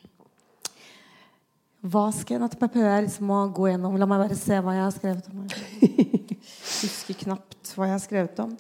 [1.87, 4.75] Hva skal jeg nå prøver jeg liksom å gå gjennom La meg bare se hva
[4.75, 5.47] jeg har skrevet om.
[5.47, 6.41] Jeg
[6.83, 8.57] husker knapt hva jeg har skrevet om.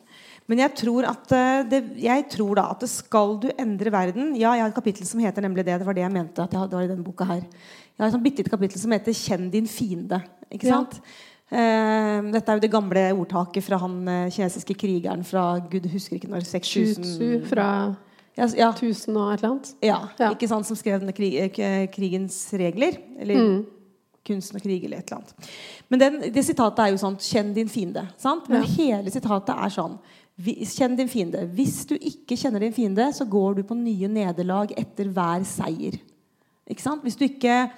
[0.50, 4.54] Men jeg tror, at eh, det, jeg tror da at skal du endre verden Ja,
[4.54, 5.80] jeg har et kapittel som heter nemlig det.
[5.80, 6.42] Det var det jeg mente.
[6.42, 7.42] at jeg hadde, det var i denne boka her.
[7.42, 10.22] Jeg har et sånn bitte lite kapittel som heter 'Kjenn din fiende'.
[10.52, 11.00] Ikke sant?
[11.00, 11.32] Ja.
[11.46, 16.18] Uh, dette er jo det gamle ordtaket fra han uh, kinesiske krigeren fra Gud husker
[16.18, 17.94] ikke når 6000 fra
[18.34, 18.72] ja, ja.
[18.72, 19.70] 1000 og et eller annet?
[19.80, 20.32] Ja, ja.
[20.34, 21.54] Ikke sant, som skrev denne krig,
[21.94, 22.98] krigens regler.
[23.18, 23.62] Eller mm.
[24.26, 25.48] kunsten å krige, eller et eller annet.
[25.88, 28.04] Men den, det sitatet er jo sånn 'Kjenn din fiende'.
[28.20, 28.50] Sant?
[28.52, 29.96] Men hele sitatet er sånn
[30.36, 31.46] Kjenn din fiende.
[31.56, 35.96] Hvis du ikke kjenner din fiende, så går du på nye nederlag etter hver seier.
[36.68, 37.00] Ikke sant?
[37.06, 37.70] Hvis du ikke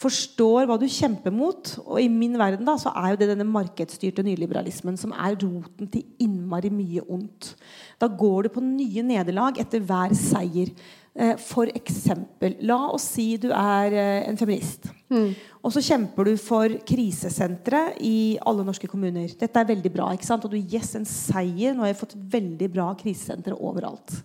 [0.00, 3.46] forstår hva du kjemper mot, og i min verden da, så er jo det denne
[3.46, 7.52] markedsstyrte nyliberalismen som er roten til innmari mye ondt.
[8.00, 10.72] Da går du på nye nederlag etter hver seier.
[11.14, 14.86] Eh, for eksempel, la oss si du er eh, en feminist.
[15.10, 15.32] Mm.
[15.66, 19.32] Og så kjemper du for krisesentre i alle norske kommuner.
[19.40, 20.12] Dette er veldig bra.
[20.14, 20.46] ikke sant?
[20.46, 21.74] Og du yes, en seier.
[21.74, 24.20] Nå har jeg fått veldig bra krisesentre overalt.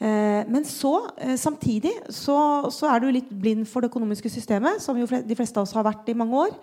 [0.00, 0.96] Eh, men så,
[1.38, 2.38] samtidig, så,
[2.72, 5.76] så, er du litt blind for det økonomiske systemet, som jo de fleste av oss
[5.76, 6.56] har vært i mange år.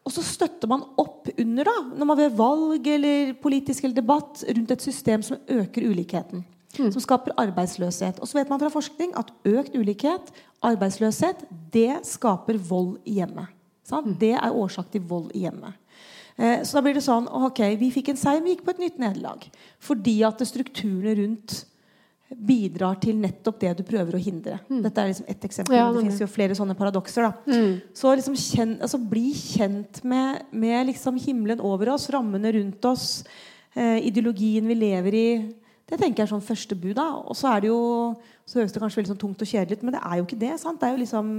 [0.00, 4.42] Og så støtter man opp under, da, når man ved valg eller politisk eller debatt,
[4.48, 6.42] rundt et system som øker ulikheten.
[6.78, 6.92] Mm.
[6.94, 8.20] Som skaper arbeidsløshet.
[8.22, 10.30] Og så vet man fra forskning at økt ulikhet,
[10.62, 11.42] arbeidsløshet,
[11.74, 13.50] det skaper vold i hjemmet.
[13.90, 14.12] Mm.
[14.20, 15.74] Det er årsak til vold i hjemmet.
[16.36, 18.84] Eh, så da blir det sånn ok, Vi fikk en seier, vi gikk på et
[18.84, 19.42] nytt nederlag.
[19.82, 21.64] Fordi at strukturene rundt
[22.30, 24.60] bidrar til nettopp det du prøver å hindre.
[24.70, 24.82] Mm.
[24.84, 25.74] Dette er liksom ett eksempel.
[25.74, 27.26] Ja, det finnes jo flere sånne paradokser.
[27.50, 27.80] Mm.
[27.96, 33.08] Så liksom kjen, altså, bli kjent med, med liksom himmelen over oss, rammene rundt oss,
[33.74, 35.26] eh, ideologien vi lever i,
[35.90, 36.94] det tenker jeg er sånn første bud.
[36.98, 37.08] da.
[37.26, 37.80] Og så er det jo,
[38.46, 40.38] så høres det kanskje veldig sånn tungt og kjedelig ut, men det er jo ikke
[40.38, 40.52] det.
[40.62, 40.78] sant?
[40.80, 41.32] Det er jo liksom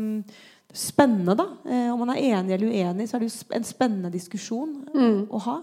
[0.76, 1.48] spennende, da.
[1.68, 5.18] Eh, om man er enig eller uenig, så er det jo en spennende diskusjon mm.
[5.32, 5.58] å ha.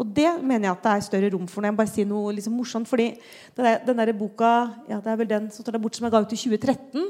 [0.00, 2.34] Og det mener jeg at det er større rom for når jeg bare sier noe
[2.36, 2.88] liksom morsomt.
[2.88, 3.10] fordi
[3.56, 4.52] den der boka
[4.88, 7.02] ja, det er vel den som står der borte som jeg ga ut i 2013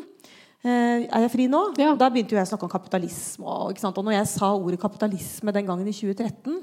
[0.65, 1.63] eh, er jeg fri nå?
[1.79, 1.95] Ja.
[1.99, 3.47] Da begynte jo jeg å snakke om kapitalisme.
[3.47, 6.59] Og, og når jeg sa ordet kapitalisme den gangen i 2013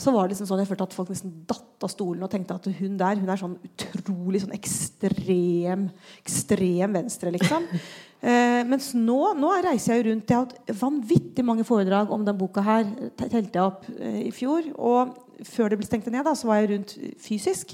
[0.00, 2.56] så var det liksom sånn, jeg følte at folk nesten datt av stolen og tenkte
[2.56, 5.90] at hun der hun er sånn utrolig sånn ekstrem
[6.22, 7.68] ekstrem venstre, liksom.
[8.20, 10.28] Eh, mens nå, nå, reiser jeg rundt.
[10.28, 12.84] Jeg har hatt vanvittig mange foredrag om den boka her.
[13.16, 14.66] telte jeg opp eh, i fjor.
[14.76, 15.14] Og
[15.48, 16.92] før det ble stengt ned, da, så var jeg rundt
[17.24, 17.72] fysisk.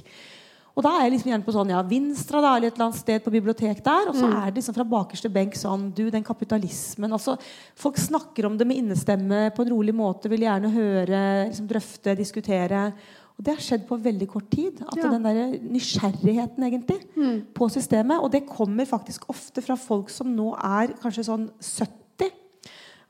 [0.76, 3.00] Og da er jeg liksom gjerne på sånn, ja, Vinstra da, eller et eller annet
[3.00, 4.10] sted på bibliotek der.
[4.10, 4.34] Og så mm.
[4.36, 7.38] er det liksom fra bakerste benk sånn Du, den kapitalismen altså,
[7.80, 10.28] Folk snakker om det med innestemme på en rolig måte.
[10.28, 12.90] Vil gjerne høre, liksom drøfte, diskutere.
[13.36, 14.84] Og det har skjedd på veldig kort tid.
[14.84, 15.08] At ja.
[15.16, 17.38] Den der nysgjerrigheten egentlig mm.
[17.56, 18.20] på systemet.
[18.20, 22.34] Og det kommer faktisk ofte fra folk som nå er kanskje sånn 70.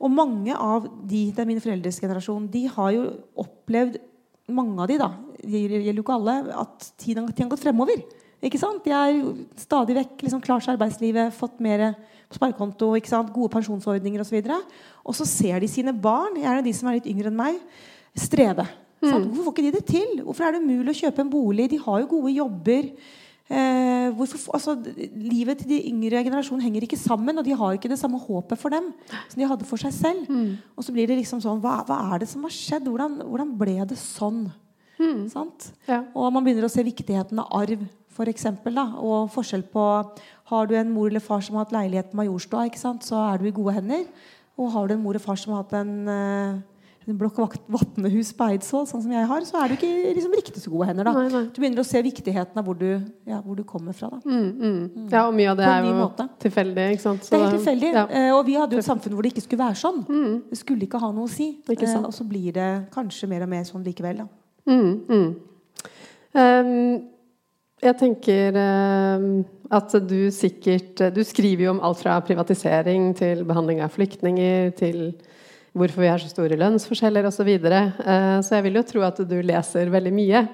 [0.07, 3.09] Og mange av de, det er mine foreldres generasjon, de har jo
[3.43, 3.99] opplevd
[4.53, 5.09] mange av de da,
[5.43, 8.03] det gjelder jo ikke alle, at tiden, tiden har gått fremover.
[8.45, 8.85] Ikke sant?
[8.85, 9.21] De er
[9.59, 11.89] stadig vekk liksom, klar til arbeidslivet, fått mer
[12.29, 13.33] på sparekonto, ikke sant?
[13.35, 14.39] gode pensjonsordninger osv.
[14.45, 14.75] Og,
[15.07, 17.61] og så ser de sine barn, gjerne de som er litt yngre enn meg,
[18.17, 18.67] streve.
[19.03, 19.11] Mm.
[19.11, 20.19] Hvorfor får ikke de det til?
[20.25, 21.69] Hvorfor er det umulig å kjøpe en bolig?
[21.73, 22.91] De har jo gode jobber.
[23.47, 24.75] Eh, hvorfor, altså,
[25.15, 28.59] livet til de yngre generasjonen henger ikke sammen, og de har ikke det samme håpet
[28.59, 30.31] for dem som de hadde for seg selv.
[30.31, 30.57] Mm.
[30.75, 32.89] Og så blir det liksom sånn Hva, hva er det som har skjedd?
[32.91, 34.49] Hvordan, hvordan ble det sånn?
[34.99, 35.29] Mm.
[35.87, 36.03] Ja.
[36.17, 39.83] Og man begynner å se viktigheten av arv, for eksempel, da, og forskjell på
[40.51, 43.47] Har du en mor eller far som har hatt leilighet på Majorstua, så er du
[43.47, 44.07] i gode hender.
[44.57, 46.76] Og har du en mor og far som har hatt en eh, en
[47.15, 50.73] blokk vatnehus på Eidsvoll, sånn som jeg har, så er du ikke liksom, riktig så
[50.73, 51.07] gode hender.
[51.07, 51.13] da.
[51.15, 51.43] Nei, nei.
[51.55, 52.89] Du begynner å se viktigheten av hvor du,
[53.29, 54.11] ja, hvor du kommer fra.
[54.11, 54.19] da.
[54.25, 54.81] Mm, mm.
[54.83, 55.09] mm.
[55.13, 56.27] Ja, og mye av det er jo måte.
[56.43, 56.87] tilfeldig.
[56.99, 57.91] Så det er helt tilfeldig.
[57.95, 58.07] Ja.
[58.11, 60.01] Uh, og vi hadde jo et samfunn hvor det ikke skulle være sånn.
[60.09, 60.33] Mm.
[60.51, 61.53] Det skulle ikke ha noe å si.
[61.69, 64.25] Uh, og så blir det kanskje mer og mer sånn likevel.
[64.25, 64.31] da.
[66.37, 66.73] Um,
[67.87, 69.31] jeg tenker um,
[69.71, 75.01] at du sikkert Du skriver jo om alt fra privatisering til behandling av flyktninger til
[75.77, 77.39] hvorfor vi har så store lønnsforskjeller osv.
[77.39, 77.81] Så, videre.
[78.01, 80.45] uh, så jeg vil jo tro at du leser veldig mye.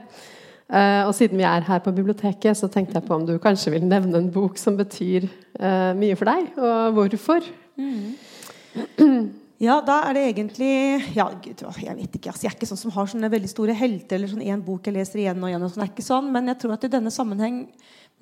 [0.73, 3.75] Uh, og siden vi er her på biblioteket, så tenkte jeg på om du kanskje
[3.75, 5.29] vil nevne en bok som betyr
[5.61, 7.47] uh, mye for deg, og hvorfor.
[7.77, 9.31] Mm.
[9.63, 10.71] Ja, da er det egentlig
[11.15, 14.17] ja, Jeg vet ikke, altså, jeg er ikke sånn som har sånne veldig store helter
[14.17, 15.63] eller sånn én bok jeg leser igjen og igjen.
[15.63, 17.61] og sånn, er ikke sånn, Men jeg tror at i denne sammenheng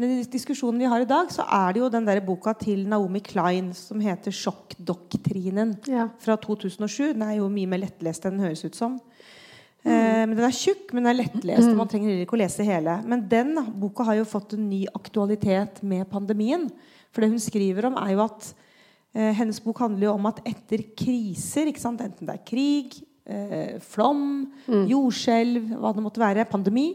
[0.00, 3.20] den diskusjonen vi har i dag, så er det jo den der boka til Naomi
[3.24, 6.08] Klein som heter 'Sjokkdoktrinen' ja.
[6.18, 7.12] fra 2007.
[7.12, 8.98] Den er jo mye mer lettlest enn den høres ut som.
[9.84, 9.90] Mm.
[9.90, 11.68] Eh, men Den er tjukk, men den er lettlest.
[11.68, 13.02] og Man trenger ikke å lese hele.
[13.04, 16.70] Men den boka har jo fått en ny aktualitet med pandemien.
[17.12, 18.54] For det hun skriver om, er jo at
[19.10, 24.46] Eh, hennes bok handler jo om at etter kriser, enten det er krig, eh, flom,
[24.68, 24.84] mm.
[24.86, 26.92] jordskjelv, hva det måtte være, pandemi,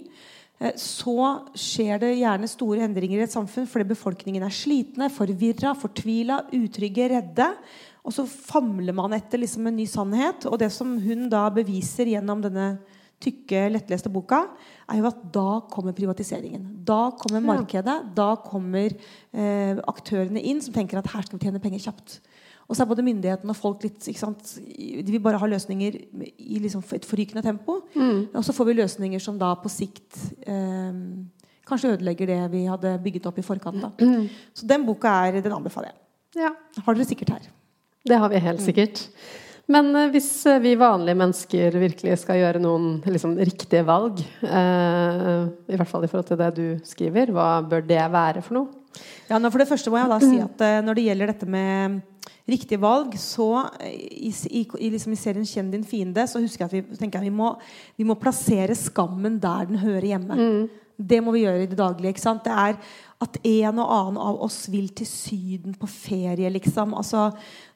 [0.80, 1.16] så
[1.58, 7.10] skjer det gjerne store endringer i et samfunn fordi befolkningen er slitne, forvirra, fortvila, utrygge,
[7.12, 7.50] redde.
[8.06, 10.46] Og så famler man etter liksom en ny sannhet.
[10.48, 12.76] Og det som hun da beviser gjennom denne
[13.24, 14.44] tykke, lettleste boka,
[14.92, 16.68] er jo at da kommer privatiseringen.
[16.86, 17.98] Da kommer markedet.
[18.16, 22.20] Da kommer eh, aktørene inn som tenker at her skal vi tjene penger kjapt.
[22.66, 25.98] Og så er både myndighetene og folk litt De vil bare ha løsninger
[26.42, 27.84] i liksom et forrykende tempo.
[27.94, 28.34] Mm.
[28.34, 30.18] Og så får vi løsninger som da på sikt
[30.50, 30.98] eh,
[31.66, 34.02] kanskje ødelegger det vi hadde bygget opp i forkant.
[34.02, 34.28] Mm.
[34.54, 36.00] Så den boka er, den anbefaler jeg.
[36.46, 36.54] Ja.
[36.86, 37.50] Har dere sikkert her.
[38.06, 38.66] Det har vi helt mm.
[38.66, 39.04] sikkert.
[39.72, 45.46] Men eh, hvis eh, vi vanlige mennesker virkelig skal gjøre noen liksom, riktige valg, eh,
[45.70, 48.82] i hvert fall i forhold til det du skriver, hva bør det være for noe?
[49.30, 51.98] Ja, for Det første må jeg da si at eh, når det gjelder dette med
[52.50, 56.70] riktige valg, så i, i, i, liksom i serien 'Kjenn din fiende' så husker jeg
[56.70, 57.56] at vi, tenker jeg, vi, må,
[57.98, 60.36] vi må plassere skammen der den hører hjemme.
[60.36, 60.70] Mm.
[60.96, 62.14] Det må vi gjøre i det daglige.
[62.14, 62.78] Det er
[63.24, 66.92] at en og annen av oss vil til Syden på ferie, liksom.
[67.00, 67.30] Altså,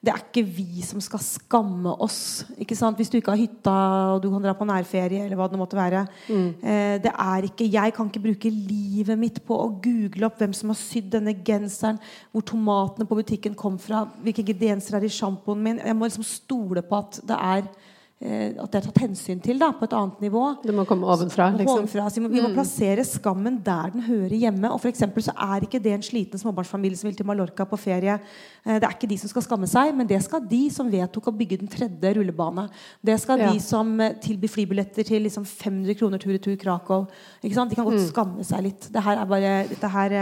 [0.03, 2.43] det er ikke vi som skal skamme oss.
[2.59, 2.99] Ikke sant?
[2.99, 3.75] Hvis du ikke har hytta
[4.15, 6.03] og du kan dra på nærferie, eller hva det måtte være.
[6.27, 6.49] Mm.
[6.59, 10.55] Eh, det er ikke, Jeg kan ikke bruke livet mitt på å google opp hvem
[10.55, 12.01] som har sydd denne genseren,
[12.33, 15.79] hvor tomatene på butikken kom fra, hvilke ingredienser er i sjampoen min.
[15.79, 17.71] Jeg må liksom stole på at det er
[18.19, 20.41] at det er tatt hensyn til da, på et annet nivå.
[20.59, 21.45] Det må komme ovenfra?
[21.55, 21.85] Liksom.
[21.85, 22.07] ovenfra.
[22.11, 22.55] vi, må, vi må, mm.
[22.57, 24.71] plassere skammen der den hører hjemme.
[24.75, 28.17] Og for så er ikke det en sliten småbarnsfamilie som vil til Mallorca på ferie.
[28.65, 31.31] Eh, det er ikke de som skal skamme seg, men det skal de som vedtok
[31.31, 32.67] å bygge den tredje rullebane.
[32.99, 33.53] Det skal ja.
[33.53, 37.07] de som eh, tilbyr flybilletter til liksom 500 kroner tur-retur Krakow.
[37.39, 38.07] De kan godt mm.
[38.11, 38.91] skamme seg litt.
[38.91, 40.19] Dette er bare, dette, her,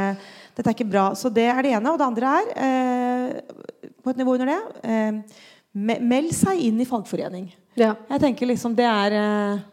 [0.54, 1.10] dette er ikke bra.
[1.18, 1.94] Så det er det ene.
[1.94, 5.40] Og det andre er, eh, på et nivå under det eh,
[5.78, 7.52] Meld seg inn i fagforening.
[7.78, 7.94] Ja.
[8.10, 9.66] Jeg tenker liksom det er eh,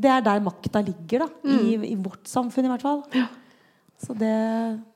[0.00, 1.28] Det er der makta ligger, da.
[1.44, 1.58] Mm.
[1.60, 3.02] I, I, vårt samfunn, i hvert fall.
[3.14, 3.26] Ja.
[4.00, 4.36] Så det,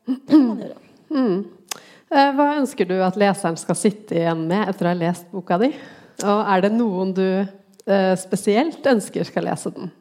[0.08, 0.80] det kan man gjøre.
[1.14, 1.42] Mm.
[2.14, 5.58] Eh, hva ønsker du at leseren skal sitte igjen med etter å ha lest boka
[5.60, 5.68] di?
[6.24, 9.92] Og er det noen du eh, spesielt ønsker skal lese den?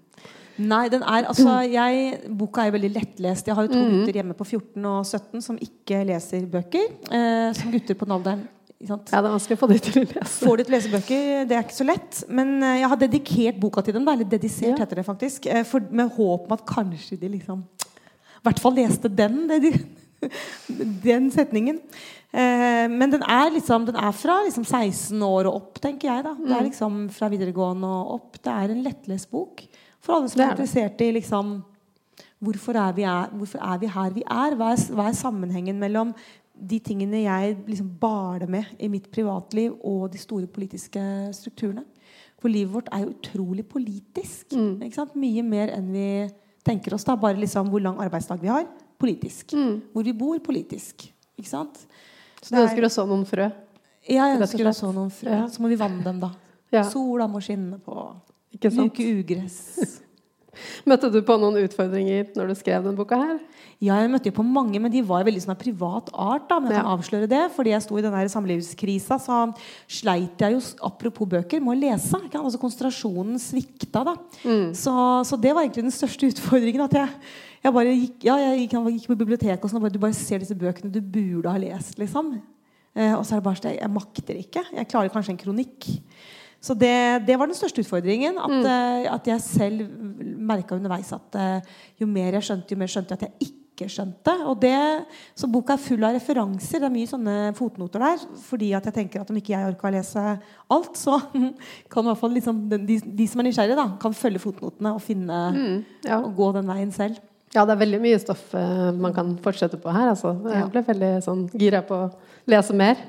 [0.62, 3.48] Nei, den er, altså, jeg, Boka er veldig lettlest.
[3.50, 3.94] Jeg har jo to mm.
[3.96, 6.92] gutter hjemme på 14 og 17 som ikke leser bøker.
[7.10, 8.44] Eh, som gutter på den alderen
[8.84, 10.32] ja, det er vanskelig å få de til å lese.
[10.44, 12.24] Får de til å lese bøker, Det er ikke så lett.
[12.28, 14.08] Men eh, jeg har dedikert boka til dem.
[14.08, 14.84] Da, eller dedisert, ja.
[14.84, 15.48] heter det faktisk.
[15.48, 19.46] Eh, for, med håp om at kanskje de liksom I hvert fall leste den.
[21.08, 21.80] den setningen.
[22.34, 26.26] Eh, men den er, liksom, den er fra liksom 16 år og opp, tenker jeg.
[26.26, 26.70] da Det er mm.
[26.72, 28.42] liksom fra videregående og opp.
[28.44, 29.64] Det er en lettlest bok
[30.04, 31.62] for alle som er, er interessert i liksom
[32.44, 34.56] Hvorfor er, vi er, hvorfor er vi her vi er?
[34.60, 36.10] Hva er, hva er sammenhengen mellom
[36.54, 41.02] de tingene jeg liksom baler med i mitt privatliv, og de store politiske
[41.34, 41.84] strukturene.
[42.42, 44.54] For livet vårt er jo utrolig politisk.
[44.54, 44.84] Mm.
[45.16, 46.08] Mye mer enn vi
[46.66, 47.06] tenker oss.
[47.08, 48.68] da Bare liksom hvor lang arbeidsdag vi har
[49.00, 49.54] politisk.
[49.54, 49.82] Mm.
[49.94, 51.08] Hvor vi bor politisk.
[51.40, 51.80] Ikke sant?
[52.42, 53.48] Så du ønsker å så noen frø?
[54.04, 55.32] Ja, jeg ønsker å så noen frø.
[55.32, 55.48] Ja.
[55.48, 56.34] Så må vi vanne dem, da.
[56.74, 56.84] Ja.
[56.90, 57.96] Sola må skinne på.
[58.76, 60.02] Luke ugress.
[60.90, 63.20] Møtte du på noen utfordringer når du skrev denne boka?
[63.20, 63.40] her?
[63.84, 66.46] Ja, jeg møtte jo på mange, men de var veldig sånn privat art.
[66.50, 69.40] da, men jeg kan avsløre det, Fordi jeg sto i den samlivskrisa, så
[69.88, 72.22] sleit jeg jo, apropos bøker, med å lese.
[72.28, 72.40] Ikke?
[72.40, 74.06] Altså Konsentrasjonen svikta.
[74.08, 74.16] da.
[74.44, 74.72] Mm.
[74.78, 74.94] Så,
[75.28, 76.86] så, det var egentlig den største utfordringen.
[76.86, 77.10] at jeg,
[77.66, 80.04] jeg bare gikk, ja, jeg gikk, jeg gikk på biblioteket, og sånn, og bare, du
[80.06, 82.00] bare ser disse bøkene du burde ha lest.
[82.00, 82.38] liksom.
[82.94, 84.64] Eh, og så er det bare sånn, jeg, makter ikke.
[84.78, 85.92] Jeg klarer kanskje en kronikk.
[86.64, 88.38] Så det, det, var den største utfordringen.
[88.40, 88.64] At, mm.
[88.64, 89.82] uh, at jeg selv
[90.44, 93.90] merka underveis at uh, jo mer jeg skjønte, jo mer skjønte jeg at jeg ikke
[93.90, 94.36] skjønte.
[94.50, 94.76] Og det,
[95.40, 96.82] så boka er full av referanser.
[96.82, 98.24] Det er mye sånne fotnoter der.
[98.46, 100.24] Fordi at jeg tenker at om ikke jeg orker å lese
[100.78, 101.20] alt, så
[101.92, 105.04] kan i hvert fall liksom, de, de, som er nysgjerrige, da, kan følge fotnotene og
[105.04, 105.78] finne mm,
[106.08, 106.20] ja.
[106.20, 107.22] og gå den veien selv.
[107.54, 110.10] Ja, det er veldig mye stoff uh, man kan fortsette på her.
[110.16, 110.34] Altså.
[110.50, 112.10] Jeg ble veldig sånn gira på å
[112.50, 113.02] lese mer.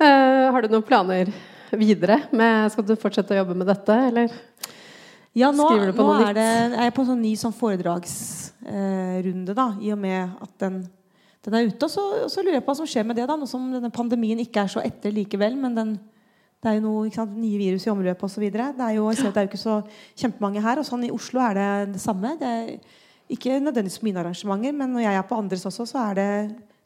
[0.00, 1.32] Uh, har du noen planer
[1.76, 2.22] videre?
[2.36, 4.32] Med, skal du fortsette å jobbe med dette, eller?
[5.36, 9.66] Ja, nå, nå er, det, er jeg på en sånn ny sånn foredragsrunde, eh, da,
[9.84, 10.78] i og med at den,
[11.44, 11.84] den er ute.
[11.84, 13.66] Og så, og så, lurer jeg på hva som skjer med det, da, nå som
[13.74, 15.58] denne pandemien ikke er så etter likevel.
[15.60, 15.90] Men den,
[16.64, 18.46] det er jo noe, sant, nye virus i omløpet osv.
[18.48, 19.76] Det, er jo, det er jo ikke så
[20.16, 20.80] kjempemange her.
[20.80, 21.68] Og sånn i Oslo er det
[21.98, 22.32] det samme.
[22.40, 22.72] Det er
[23.36, 26.30] ikke nødvendigvis på mine arrangementer, men når jeg er på andres også, så er det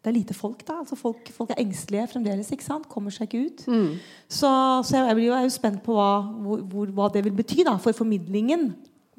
[0.00, 0.62] det er lite folk.
[0.66, 2.48] da, altså folk, folk, er engstelige fremdeles.
[2.52, 2.88] ikke sant?
[2.88, 3.66] Kommer seg ikke ut.
[3.68, 3.98] Mm.
[4.28, 4.48] Så,
[4.88, 8.70] så, jeg, er jo spent på hva, hvor, hva, det vil bety da, for formidlingen.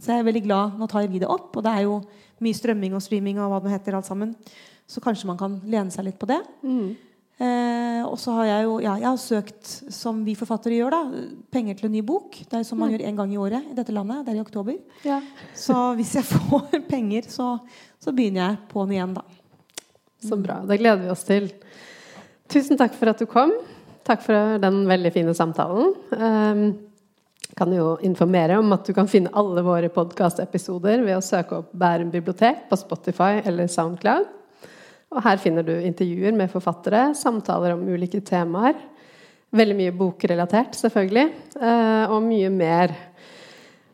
[0.02, 0.80] Så jeg er veldig glad.
[0.80, 2.02] Nå tar vi det opp, og det er jo
[2.42, 4.34] mye strømming og streaming og hva det heter alt sammen.
[4.90, 6.42] Så kanskje man kan lene seg litt på det.
[6.66, 6.96] Mm.
[7.42, 11.28] Eh, og så har jeg jo ja, jeg har søkt, som vi forfattere gjør, da,
[11.54, 12.38] penger til en ny bok.
[12.42, 14.26] Det er jo som man gjør én gang i året i dette landet.
[14.26, 14.82] Det er i oktober.
[15.06, 15.22] Ja.
[15.58, 17.56] Så hvis jeg får penger, så,
[18.02, 19.41] så begynner jeg på'n igjen, da.
[20.22, 20.62] Så bra.
[20.68, 21.50] Det gleder vi oss til.
[22.52, 23.54] Tusen takk for at du kom.
[24.06, 25.94] Takk for den veldig fine samtalen.
[26.14, 26.64] Um,
[27.58, 31.74] kan jo informere om at du kan finne alle våre podkastepisoder ved å søke opp
[31.76, 34.30] Bærum bibliotek på Spotify eller Soundcloud.
[35.12, 38.78] Og her finner du intervjuer med forfattere, samtaler om ulike temaer.
[39.52, 41.26] Veldig mye bokrelatert, selvfølgelig,
[41.60, 42.94] eh, og mye mer.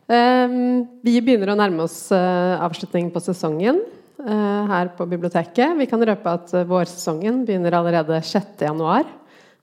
[0.05, 0.57] Eh,
[1.01, 3.81] vi begynner å nærme oss eh, avslutningen på sesongen
[4.17, 5.75] her på biblioteket.
[5.77, 9.11] Vi kan røpe at vårsesongen begynner allerede 6.1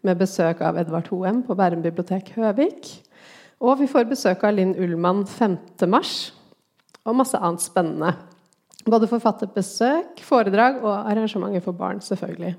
[0.05, 2.90] med besøk av Edvard Hoem på Bærum bibliotek Høvik.
[3.64, 6.00] Og vi får besøk av Linn Ullmann 5.3,
[7.05, 8.12] og masse annet spennende.
[8.84, 12.52] Både forfatterbesøk, foredrag og arrangementer for barn, selvfølgelig.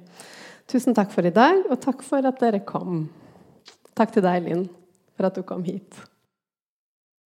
[0.72, 3.06] Tusen takk for i dag, og takk for at dere kom.
[3.96, 4.66] Takk til deg, Linn,
[5.14, 6.02] for at du kom hit.